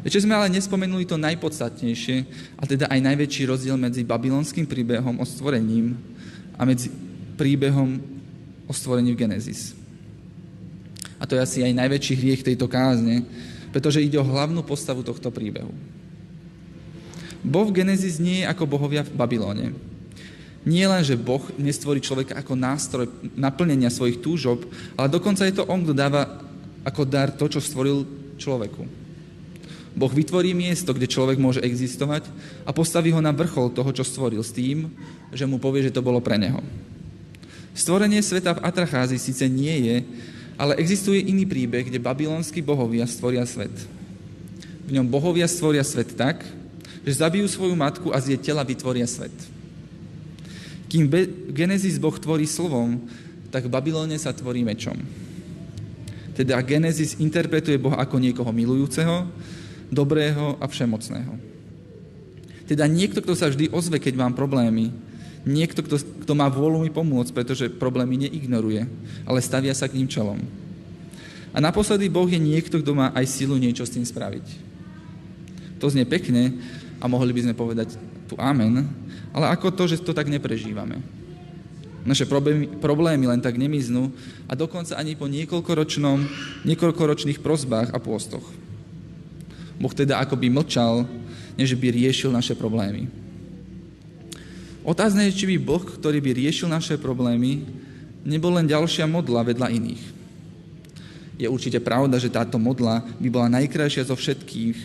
Ešte 0.03 0.27
sme 0.27 0.35
ale 0.35 0.51
nespomenuli 0.51 1.07
to 1.07 1.15
najpodstatnejšie, 1.15 2.17
a 2.59 2.63
teda 2.67 2.91
aj 2.91 2.99
najväčší 2.99 3.47
rozdiel 3.47 3.79
medzi 3.79 4.03
babylonským 4.03 4.67
príbehom 4.67 5.15
o 5.17 5.25
stvorením 5.25 5.95
a 6.59 6.67
medzi 6.67 6.91
príbehom 7.39 8.03
o 8.67 8.73
stvorení 8.75 9.15
v 9.15 9.21
Genesis. 9.23 9.71
A 11.17 11.23
to 11.23 11.39
je 11.39 11.43
asi 11.43 11.59
aj 11.63 11.79
najväčší 11.79 12.13
hriech 12.19 12.43
tejto 12.43 12.67
kázne, 12.67 13.23
pretože 13.71 14.03
ide 14.03 14.19
o 14.19 14.27
hlavnú 14.27 14.59
postavu 14.67 15.07
tohto 15.07 15.31
príbehu. 15.31 15.71
Boh 17.43 17.67
v 17.67 17.83
Genesis 17.83 18.19
nie 18.19 18.43
je 18.43 18.49
ako 18.51 18.67
bohovia 18.67 19.07
v 19.07 19.15
Babylone. 19.15 19.67
Nie 20.63 20.87
len, 20.87 21.03
že 21.03 21.19
Boh 21.19 21.43
nestvorí 21.59 21.99
človeka 21.99 22.39
ako 22.39 22.55
nástroj 22.55 23.07
naplnenia 23.35 23.91
svojich 23.91 24.23
túžob, 24.23 24.63
ale 24.95 25.11
dokonca 25.11 25.43
je 25.43 25.55
to 25.55 25.67
On, 25.67 25.83
kto 25.83 25.91
dáva 25.91 26.43
ako 26.83 27.01
dar 27.07 27.31
to, 27.31 27.47
čo 27.47 27.63
stvoril 27.63 28.05
človeku. 28.37 28.83
Boh 29.93 30.09
vytvorí 30.09 30.57
miesto, 30.57 30.89
kde 30.89 31.05
človek 31.05 31.37
môže 31.37 31.61
existovať 31.61 32.25
a 32.65 32.73
postaví 32.73 33.13
ho 33.13 33.21
na 33.21 33.29
vrchol 33.29 33.69
toho, 33.69 33.93
čo 33.93 34.01
stvoril 34.01 34.41
s 34.41 34.49
tým, 34.49 34.89
že 35.29 35.45
mu 35.45 35.61
povie, 35.61 35.85
že 35.85 35.93
to 35.93 36.01
bolo 36.01 36.17
pre 36.17 36.35
neho. 36.35 36.59
Stvorenie 37.77 38.21
sveta 38.21 38.57
v 38.57 38.63
Atracházi 38.65 39.17
síce 39.21 39.45
nie 39.45 39.73
je, 39.89 39.97
ale 40.57 40.77
existuje 40.77 41.25
iný 41.25 41.45
príbeh, 41.45 41.89
kde 41.89 42.01
babylonskí 42.01 42.61
bohovia 42.61 43.05
stvoria 43.05 43.45
svet. 43.45 43.73
V 44.85 44.97
ňom 44.97 45.05
bohovia 45.09 45.45
stvoria 45.49 45.81
svet 45.85 46.13
tak, 46.13 46.41
že 47.05 47.19
zabijú 47.21 47.45
svoju 47.49 47.73
matku 47.77 48.09
a 48.13 48.17
z 48.21 48.37
jej 48.37 48.39
tela 48.51 48.65
vytvoria 48.65 49.05
svet. 49.05 49.33
Kým 50.89 51.09
Genesis 51.53 51.97
Boh 51.97 52.13
tvorí 52.13 52.45
slovom, 52.45 53.01
tak 53.49 53.65
v 53.65 53.73
Babylone 53.73 54.17
sa 54.17 54.33
tvorí 54.33 54.61
mečom. 54.61 54.97
Teda 56.33 56.57
Genesis 56.65 57.17
interpretuje 57.21 57.77
Boha 57.77 58.01
ako 58.01 58.17
niekoho 58.17 58.49
milujúceho, 58.49 59.29
dobrého 59.93 60.57
a 60.57 60.65
všemocného. 60.65 61.37
Teda 62.65 62.89
niekto, 62.89 63.21
kto 63.21 63.37
sa 63.37 63.53
vždy 63.53 63.69
ozve, 63.69 64.01
keď 64.01 64.17
mám 64.17 64.33
problémy, 64.33 64.89
niekto, 65.45 65.83
kto, 65.85 66.01
kto 66.25 66.33
má 66.33 66.49
vôľu 66.49 66.87
mi 66.87 66.91
pomôcť, 66.91 67.31
pretože 67.35 67.69
problémy 67.69 68.27
neignoruje, 68.27 68.87
ale 69.27 69.39
stavia 69.43 69.75
sa 69.75 69.85
k 69.85 69.99
ním 69.99 70.09
čelom. 70.09 70.39
A 71.53 71.61
naposledy 71.61 72.09
Boh 72.09 72.25
je 72.25 72.41
niekto, 72.41 72.81
kto 72.81 72.97
má 72.97 73.13
aj 73.13 73.29
silu 73.29 73.59
niečo 73.61 73.85
s 73.85 73.93
tým 73.93 74.01
spraviť. 74.01 74.73
To 75.77 75.85
znie 75.91 76.07
pekne 76.07 76.57
a 76.97 77.05
mohli 77.05 77.35
by 77.35 77.45
sme 77.45 77.53
povedať 77.53 77.93
tu 78.25 78.33
amen, 78.39 78.87
ale 79.35 79.51
ako 79.53 79.69
to, 79.75 79.83
že 79.85 80.01
to 80.01 80.15
tak 80.15 80.31
neprežívame. 80.31 81.03
Naše 82.03 82.27
problémy, 82.27 82.67
problémy 82.83 83.25
len 83.31 83.39
tak 83.39 83.55
nemiznú 83.55 84.11
a 84.47 84.59
dokonca 84.59 84.99
ani 84.99 85.15
po 85.15 85.31
niekoľkoročnom, 85.31 86.19
niekoľkoročných 86.67 87.39
prozbách 87.39 87.95
a 87.95 87.99
pôstoch. 87.99 88.43
Boh 89.79 89.93
teda 89.95 90.19
akoby 90.19 90.51
mlčal, 90.51 91.07
než 91.55 91.75
by 91.79 91.95
riešil 91.95 92.31
naše 92.35 92.59
problémy. 92.59 93.07
Otázne 94.83 95.31
je, 95.31 95.37
či 95.39 95.45
by 95.47 95.55
Boh, 95.63 95.79
ktorý 95.79 96.19
by 96.19 96.31
riešil 96.35 96.67
naše 96.67 96.99
problémy, 96.99 97.63
nebol 98.27 98.51
len 98.51 98.67
ďalšia 98.67 99.07
modla 99.07 99.47
vedľa 99.47 99.71
iných. 99.71 100.03
Je 101.39 101.47
určite 101.47 101.79
pravda, 101.79 102.19
že 102.19 102.31
táto 102.31 102.59
modla 102.59 102.99
by 103.15 103.27
bola 103.31 103.47
najkrajšia 103.59 104.11
zo 104.11 104.15
všetkých 104.19 104.77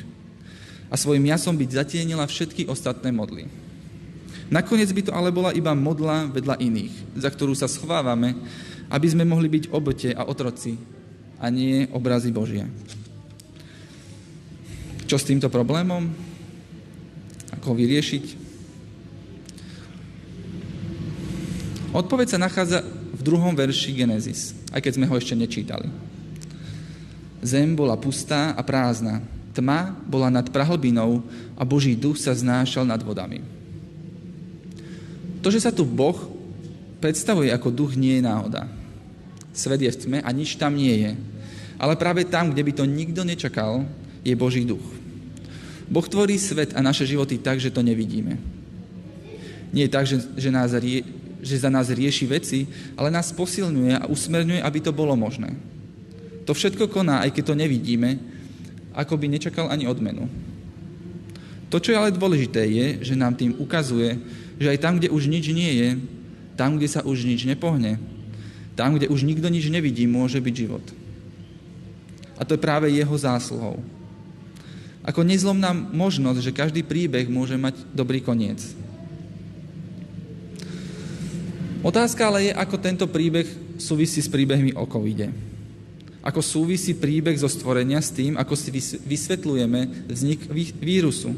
a 0.89 0.95
svojim 0.95 1.27
jasom 1.29 1.59
byť 1.59 1.71
zatienila 1.83 2.25
všetky 2.25 2.71
ostatné 2.71 3.11
modly. 3.11 3.51
Nakoniec 4.49 4.89
by 4.89 5.03
to 5.05 5.13
ale 5.13 5.29
bola 5.29 5.53
iba 5.53 5.77
modla 5.77 6.25
vedľa 6.33 6.57
iných, 6.57 7.21
za 7.21 7.29
ktorú 7.29 7.53
sa 7.53 7.69
schovávame, 7.69 8.33
aby 8.89 9.07
sme 9.09 9.29
mohli 9.29 9.53
byť 9.53 9.65
obete 9.69 10.11
a 10.17 10.25
otroci 10.25 10.81
a 11.37 11.53
nie 11.53 11.85
obrazy 11.93 12.33
Božie. 12.33 12.65
Čo 15.05 15.21
s 15.21 15.29
týmto 15.29 15.53
problémom? 15.53 16.09
Ako 17.61 17.73
ho 17.73 17.75
vyriešiť? 17.77 18.25
Odpoveď 21.93 22.27
sa 22.37 22.41
nachádza 22.41 22.85
v 23.17 23.21
druhom 23.25 23.53
verši 23.53 23.97
Genesis, 23.97 24.57
aj 24.73 24.81
keď 24.85 24.93
sme 24.97 25.09
ho 25.09 25.15
ešte 25.17 25.37
nečítali. 25.37 25.89
Zem 27.41 27.77
bola 27.77 27.97
pustá 27.97 28.53
a 28.57 28.61
prázdna. 28.65 29.25
Tma 29.53 29.97
bola 30.07 30.29
nad 30.29 30.49
prahlbinou 30.49 31.25
a 31.57 31.63
Boží 31.65 31.97
duch 31.97 32.21
sa 32.21 32.37
znášal 32.37 32.85
nad 32.85 33.01
vodami. 33.01 33.58
To, 35.49 35.57
že 35.57 35.65
sa 35.65 35.73
tu 35.73 35.89
Boh 35.89 36.29
predstavuje 37.01 37.49
ako 37.49 37.73
duch, 37.73 37.97
nie 37.97 38.21
je 38.21 38.29
náhoda. 38.29 38.69
Svet 39.57 39.81
je 39.81 39.89
v 39.89 39.97
tme 39.97 40.19
a 40.21 40.29
nič 40.29 40.61
tam 40.61 40.77
nie 40.77 40.93
je. 40.93 41.17
Ale 41.81 41.97
práve 41.97 42.29
tam, 42.29 42.53
kde 42.53 42.61
by 42.69 42.73
to 42.77 42.85
nikto 42.85 43.25
nečakal, 43.25 43.89
je 44.21 44.37
Boží 44.37 44.69
duch. 44.69 44.85
Boh 45.89 46.05
tvorí 46.05 46.37
svet 46.37 46.77
a 46.77 46.85
naše 46.85 47.09
životy 47.09 47.41
tak, 47.41 47.65
že 47.65 47.73
to 47.73 47.81
nevidíme. 47.81 48.37
Nie 49.73 49.89
tak, 49.89 50.05
že, 50.05 50.21
že, 50.37 50.53
nás 50.53 50.77
rie, 50.77 51.01
že 51.41 51.57
za 51.57 51.73
nás 51.73 51.89
rieši 51.89 52.29
veci, 52.29 52.69
ale 52.93 53.09
nás 53.09 53.33
posilňuje 53.33 54.05
a 54.05 54.05
usmerňuje, 54.05 54.61
aby 54.61 54.85
to 54.85 54.93
bolo 54.93 55.17
možné. 55.17 55.57
To 56.45 56.53
všetko 56.53 56.93
koná, 56.93 57.25
aj 57.25 57.33
keď 57.33 57.57
to 57.57 57.57
nevidíme, 57.57 58.21
ako 58.93 59.17
by 59.17 59.33
nečakal 59.33 59.73
ani 59.73 59.89
odmenu. 59.89 60.29
To, 61.73 61.81
čo 61.81 61.97
je 61.97 62.01
ale 62.05 62.13
dôležité, 62.13 62.69
je, 62.69 62.87
že 63.01 63.17
nám 63.17 63.33
tým 63.33 63.57
ukazuje, 63.57 64.21
že 64.59 64.71
aj 64.75 64.79
tam, 64.83 64.99
kde 64.99 65.09
už 65.15 65.31
nič 65.31 65.51
nie 65.55 65.73
je, 65.79 65.89
tam, 66.59 66.75
kde 66.75 66.91
sa 66.91 67.07
už 67.07 67.23
nič 67.23 67.47
nepohne, 67.47 68.03
tam, 68.75 68.99
kde 68.99 69.07
už 69.07 69.23
nikto 69.23 69.47
nič 69.47 69.71
nevidí, 69.71 70.07
môže 70.11 70.43
byť 70.43 70.55
život. 70.55 70.85
A 72.39 72.47
to 72.47 72.55
je 72.55 72.63
práve 72.63 72.91
jeho 72.91 73.15
zásluhou. 73.15 73.83
Ako 75.03 75.27
nezlomná 75.27 75.73
možnosť, 75.73 76.41
že 76.43 76.53
každý 76.55 76.83
príbeh 76.83 77.27
môže 77.31 77.59
mať 77.59 77.81
dobrý 77.95 78.23
koniec. 78.23 78.61
Otázka 81.81 82.27
ale 82.27 82.51
je, 82.51 82.53
ako 82.53 82.77
tento 82.77 83.07
príbeh 83.07 83.47
súvisí 83.79 84.19
s 84.19 84.29
príbehmi 84.29 84.75
o 84.75 84.85
covide. 84.85 85.31
Ako 86.21 86.43
súvisí 86.43 86.93
príbeh 86.99 87.39
zo 87.39 87.47
stvorenia 87.47 88.03
s 88.03 88.11
tým, 88.11 88.35
ako 88.35 88.59
si 88.59 88.75
vysvetľujeme 89.07 90.11
vznik 90.11 90.51
vírusu 90.83 91.33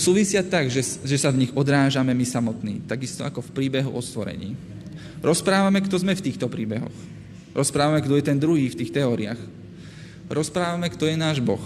súvisia 0.00 0.40
tak, 0.40 0.72
že, 0.72 0.80
že 0.80 1.16
sa 1.20 1.28
v 1.28 1.44
nich 1.44 1.52
odrážame 1.52 2.16
my 2.16 2.24
samotní, 2.24 2.80
takisto 2.88 3.20
ako 3.20 3.44
v 3.44 3.52
príbehu 3.52 3.92
o 3.92 4.00
stvorení. 4.00 4.56
Rozprávame, 5.20 5.84
kto 5.84 6.00
sme 6.00 6.16
v 6.16 6.24
týchto 6.24 6.48
príbehoch. 6.48 6.96
Rozprávame, 7.52 8.00
kto 8.00 8.16
je 8.16 8.24
ten 8.24 8.40
druhý 8.40 8.72
v 8.72 8.78
tých 8.80 8.94
teóriách. 8.96 9.40
Rozprávame, 10.32 10.88
kto 10.88 11.04
je 11.04 11.16
náš 11.20 11.44
Boh. 11.44 11.60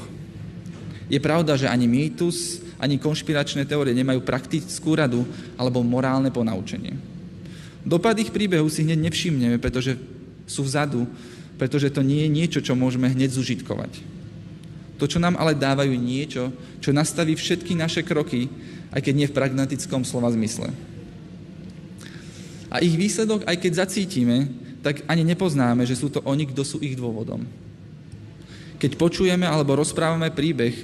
Je 1.06 1.20
pravda, 1.22 1.54
že 1.54 1.70
ani 1.70 1.86
mýtus, 1.86 2.64
ani 2.80 2.98
konšpiračné 2.98 3.68
teórie 3.68 3.94
nemajú 3.94 4.24
praktickú 4.24 4.98
radu 4.98 5.22
alebo 5.54 5.84
morálne 5.86 6.34
ponaučenie. 6.34 6.96
Dopad 7.84 8.16
ich 8.16 8.32
príbehu 8.32 8.66
si 8.72 8.82
hneď 8.82 9.12
nevšimneme, 9.12 9.60
pretože 9.60 10.00
sú 10.48 10.64
vzadu, 10.64 11.04
pretože 11.60 11.92
to 11.92 12.00
nie 12.00 12.24
je 12.24 12.30
niečo, 12.32 12.60
čo 12.64 12.72
môžeme 12.72 13.12
hneď 13.12 13.30
zužitkovať. 13.36 14.13
To, 14.98 15.04
čo 15.10 15.18
nám 15.18 15.34
ale 15.34 15.58
dávajú 15.58 15.94
niečo, 15.94 16.54
čo 16.78 16.94
nastaví 16.94 17.34
všetky 17.34 17.74
naše 17.74 18.06
kroky, 18.06 18.46
aj 18.94 19.02
keď 19.02 19.14
nie 19.14 19.26
v 19.26 19.36
pragmatickom 19.36 20.06
slova 20.06 20.30
zmysle. 20.30 20.70
A 22.70 22.82
ich 22.82 22.94
výsledok, 22.94 23.46
aj 23.46 23.58
keď 23.58 23.86
zacítime, 23.86 24.50
tak 24.82 25.02
ani 25.06 25.22
nepoznáme, 25.26 25.86
že 25.86 25.98
sú 25.98 26.10
to 26.10 26.22
oni, 26.26 26.46
kto 26.50 26.62
sú 26.62 26.76
ich 26.82 26.94
dôvodom. 26.94 27.42
Keď 28.78 29.00
počujeme 29.00 29.46
alebo 29.46 29.78
rozprávame 29.78 30.28
príbeh, 30.28 30.74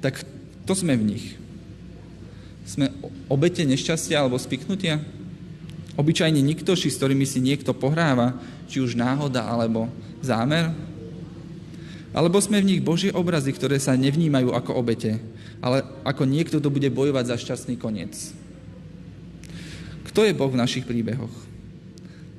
tak 0.00 0.22
to 0.64 0.72
sme 0.74 0.94
v 0.96 1.06
nich. 1.14 1.26
Sme 2.64 2.88
obete 3.26 3.66
nešťastia 3.66 4.22
alebo 4.22 4.38
spiknutia? 4.38 5.02
Obyčajne 5.98 6.40
nikto, 6.40 6.72
s 6.72 6.96
ktorými 6.96 7.28
si 7.28 7.42
niekto 7.44 7.76
pohráva, 7.76 8.38
či 8.70 8.80
už 8.80 8.96
náhoda 8.96 9.44
alebo 9.44 9.90
zámer? 10.24 10.72
Alebo 12.12 12.36
sme 12.44 12.60
v 12.60 12.76
nich 12.76 12.82
Božie 12.84 13.08
obrazy, 13.08 13.56
ktoré 13.56 13.80
sa 13.80 13.96
nevnímajú 13.96 14.52
ako 14.52 14.76
obete, 14.76 15.16
ale 15.64 15.80
ako 16.04 16.28
niekto, 16.28 16.60
kto 16.60 16.68
bude 16.68 16.92
bojovať 16.92 17.24
za 17.32 17.36
šťastný 17.40 17.80
koniec. 17.80 18.12
Kto 20.12 20.28
je 20.28 20.36
Boh 20.36 20.52
v 20.52 20.60
našich 20.60 20.84
príbehoch? 20.84 21.32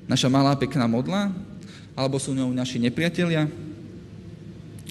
Naša 0.06 0.30
malá 0.30 0.54
pekná 0.54 0.86
modla? 0.86 1.34
Alebo 1.98 2.22
sú 2.22 2.38
ňou 2.38 2.54
naši 2.54 2.78
nepriatelia, 2.78 3.50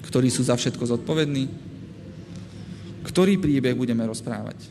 ktorí 0.03 0.27
sú 0.27 0.43
za 0.43 0.59
všetko 0.59 0.83
zodpovední? 0.83 1.47
Ktorý 3.07 3.39
príbeh 3.39 3.75
budeme 3.75 4.03
rozprávať? 4.03 4.67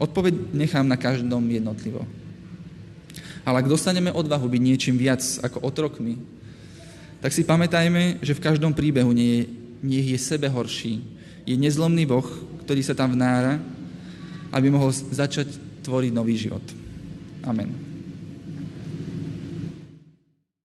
Odpoveď 0.00 0.56
nechám 0.56 0.88
na 0.88 0.96
každom 0.96 1.44
jednotlivo. 1.44 2.06
Ale 3.44 3.60
ak 3.60 3.68
dostaneme 3.68 4.12
odvahu 4.12 4.48
byť 4.48 4.62
niečím 4.62 4.96
viac 4.96 5.20
ako 5.44 5.64
otrokmi, 5.68 6.20
tak 7.18 7.34
si 7.34 7.42
pamätajme, 7.42 8.22
že 8.22 8.36
v 8.36 8.44
každom 8.44 8.70
príbehu 8.70 9.10
nie 9.10 9.46
nech 9.82 10.10
je 10.10 10.18
sebe 10.18 10.50
horší. 10.50 11.02
Je 11.46 11.54
nezlomný 11.54 12.02
Boh, 12.06 12.26
ktorý 12.66 12.82
sa 12.82 12.98
tam 12.98 13.14
vnára, 13.14 13.62
aby 14.50 14.68
mohol 14.68 14.90
začať 14.90 15.54
tvoriť 15.86 16.12
nový 16.12 16.34
život. 16.34 16.62
Amen. 17.46 17.87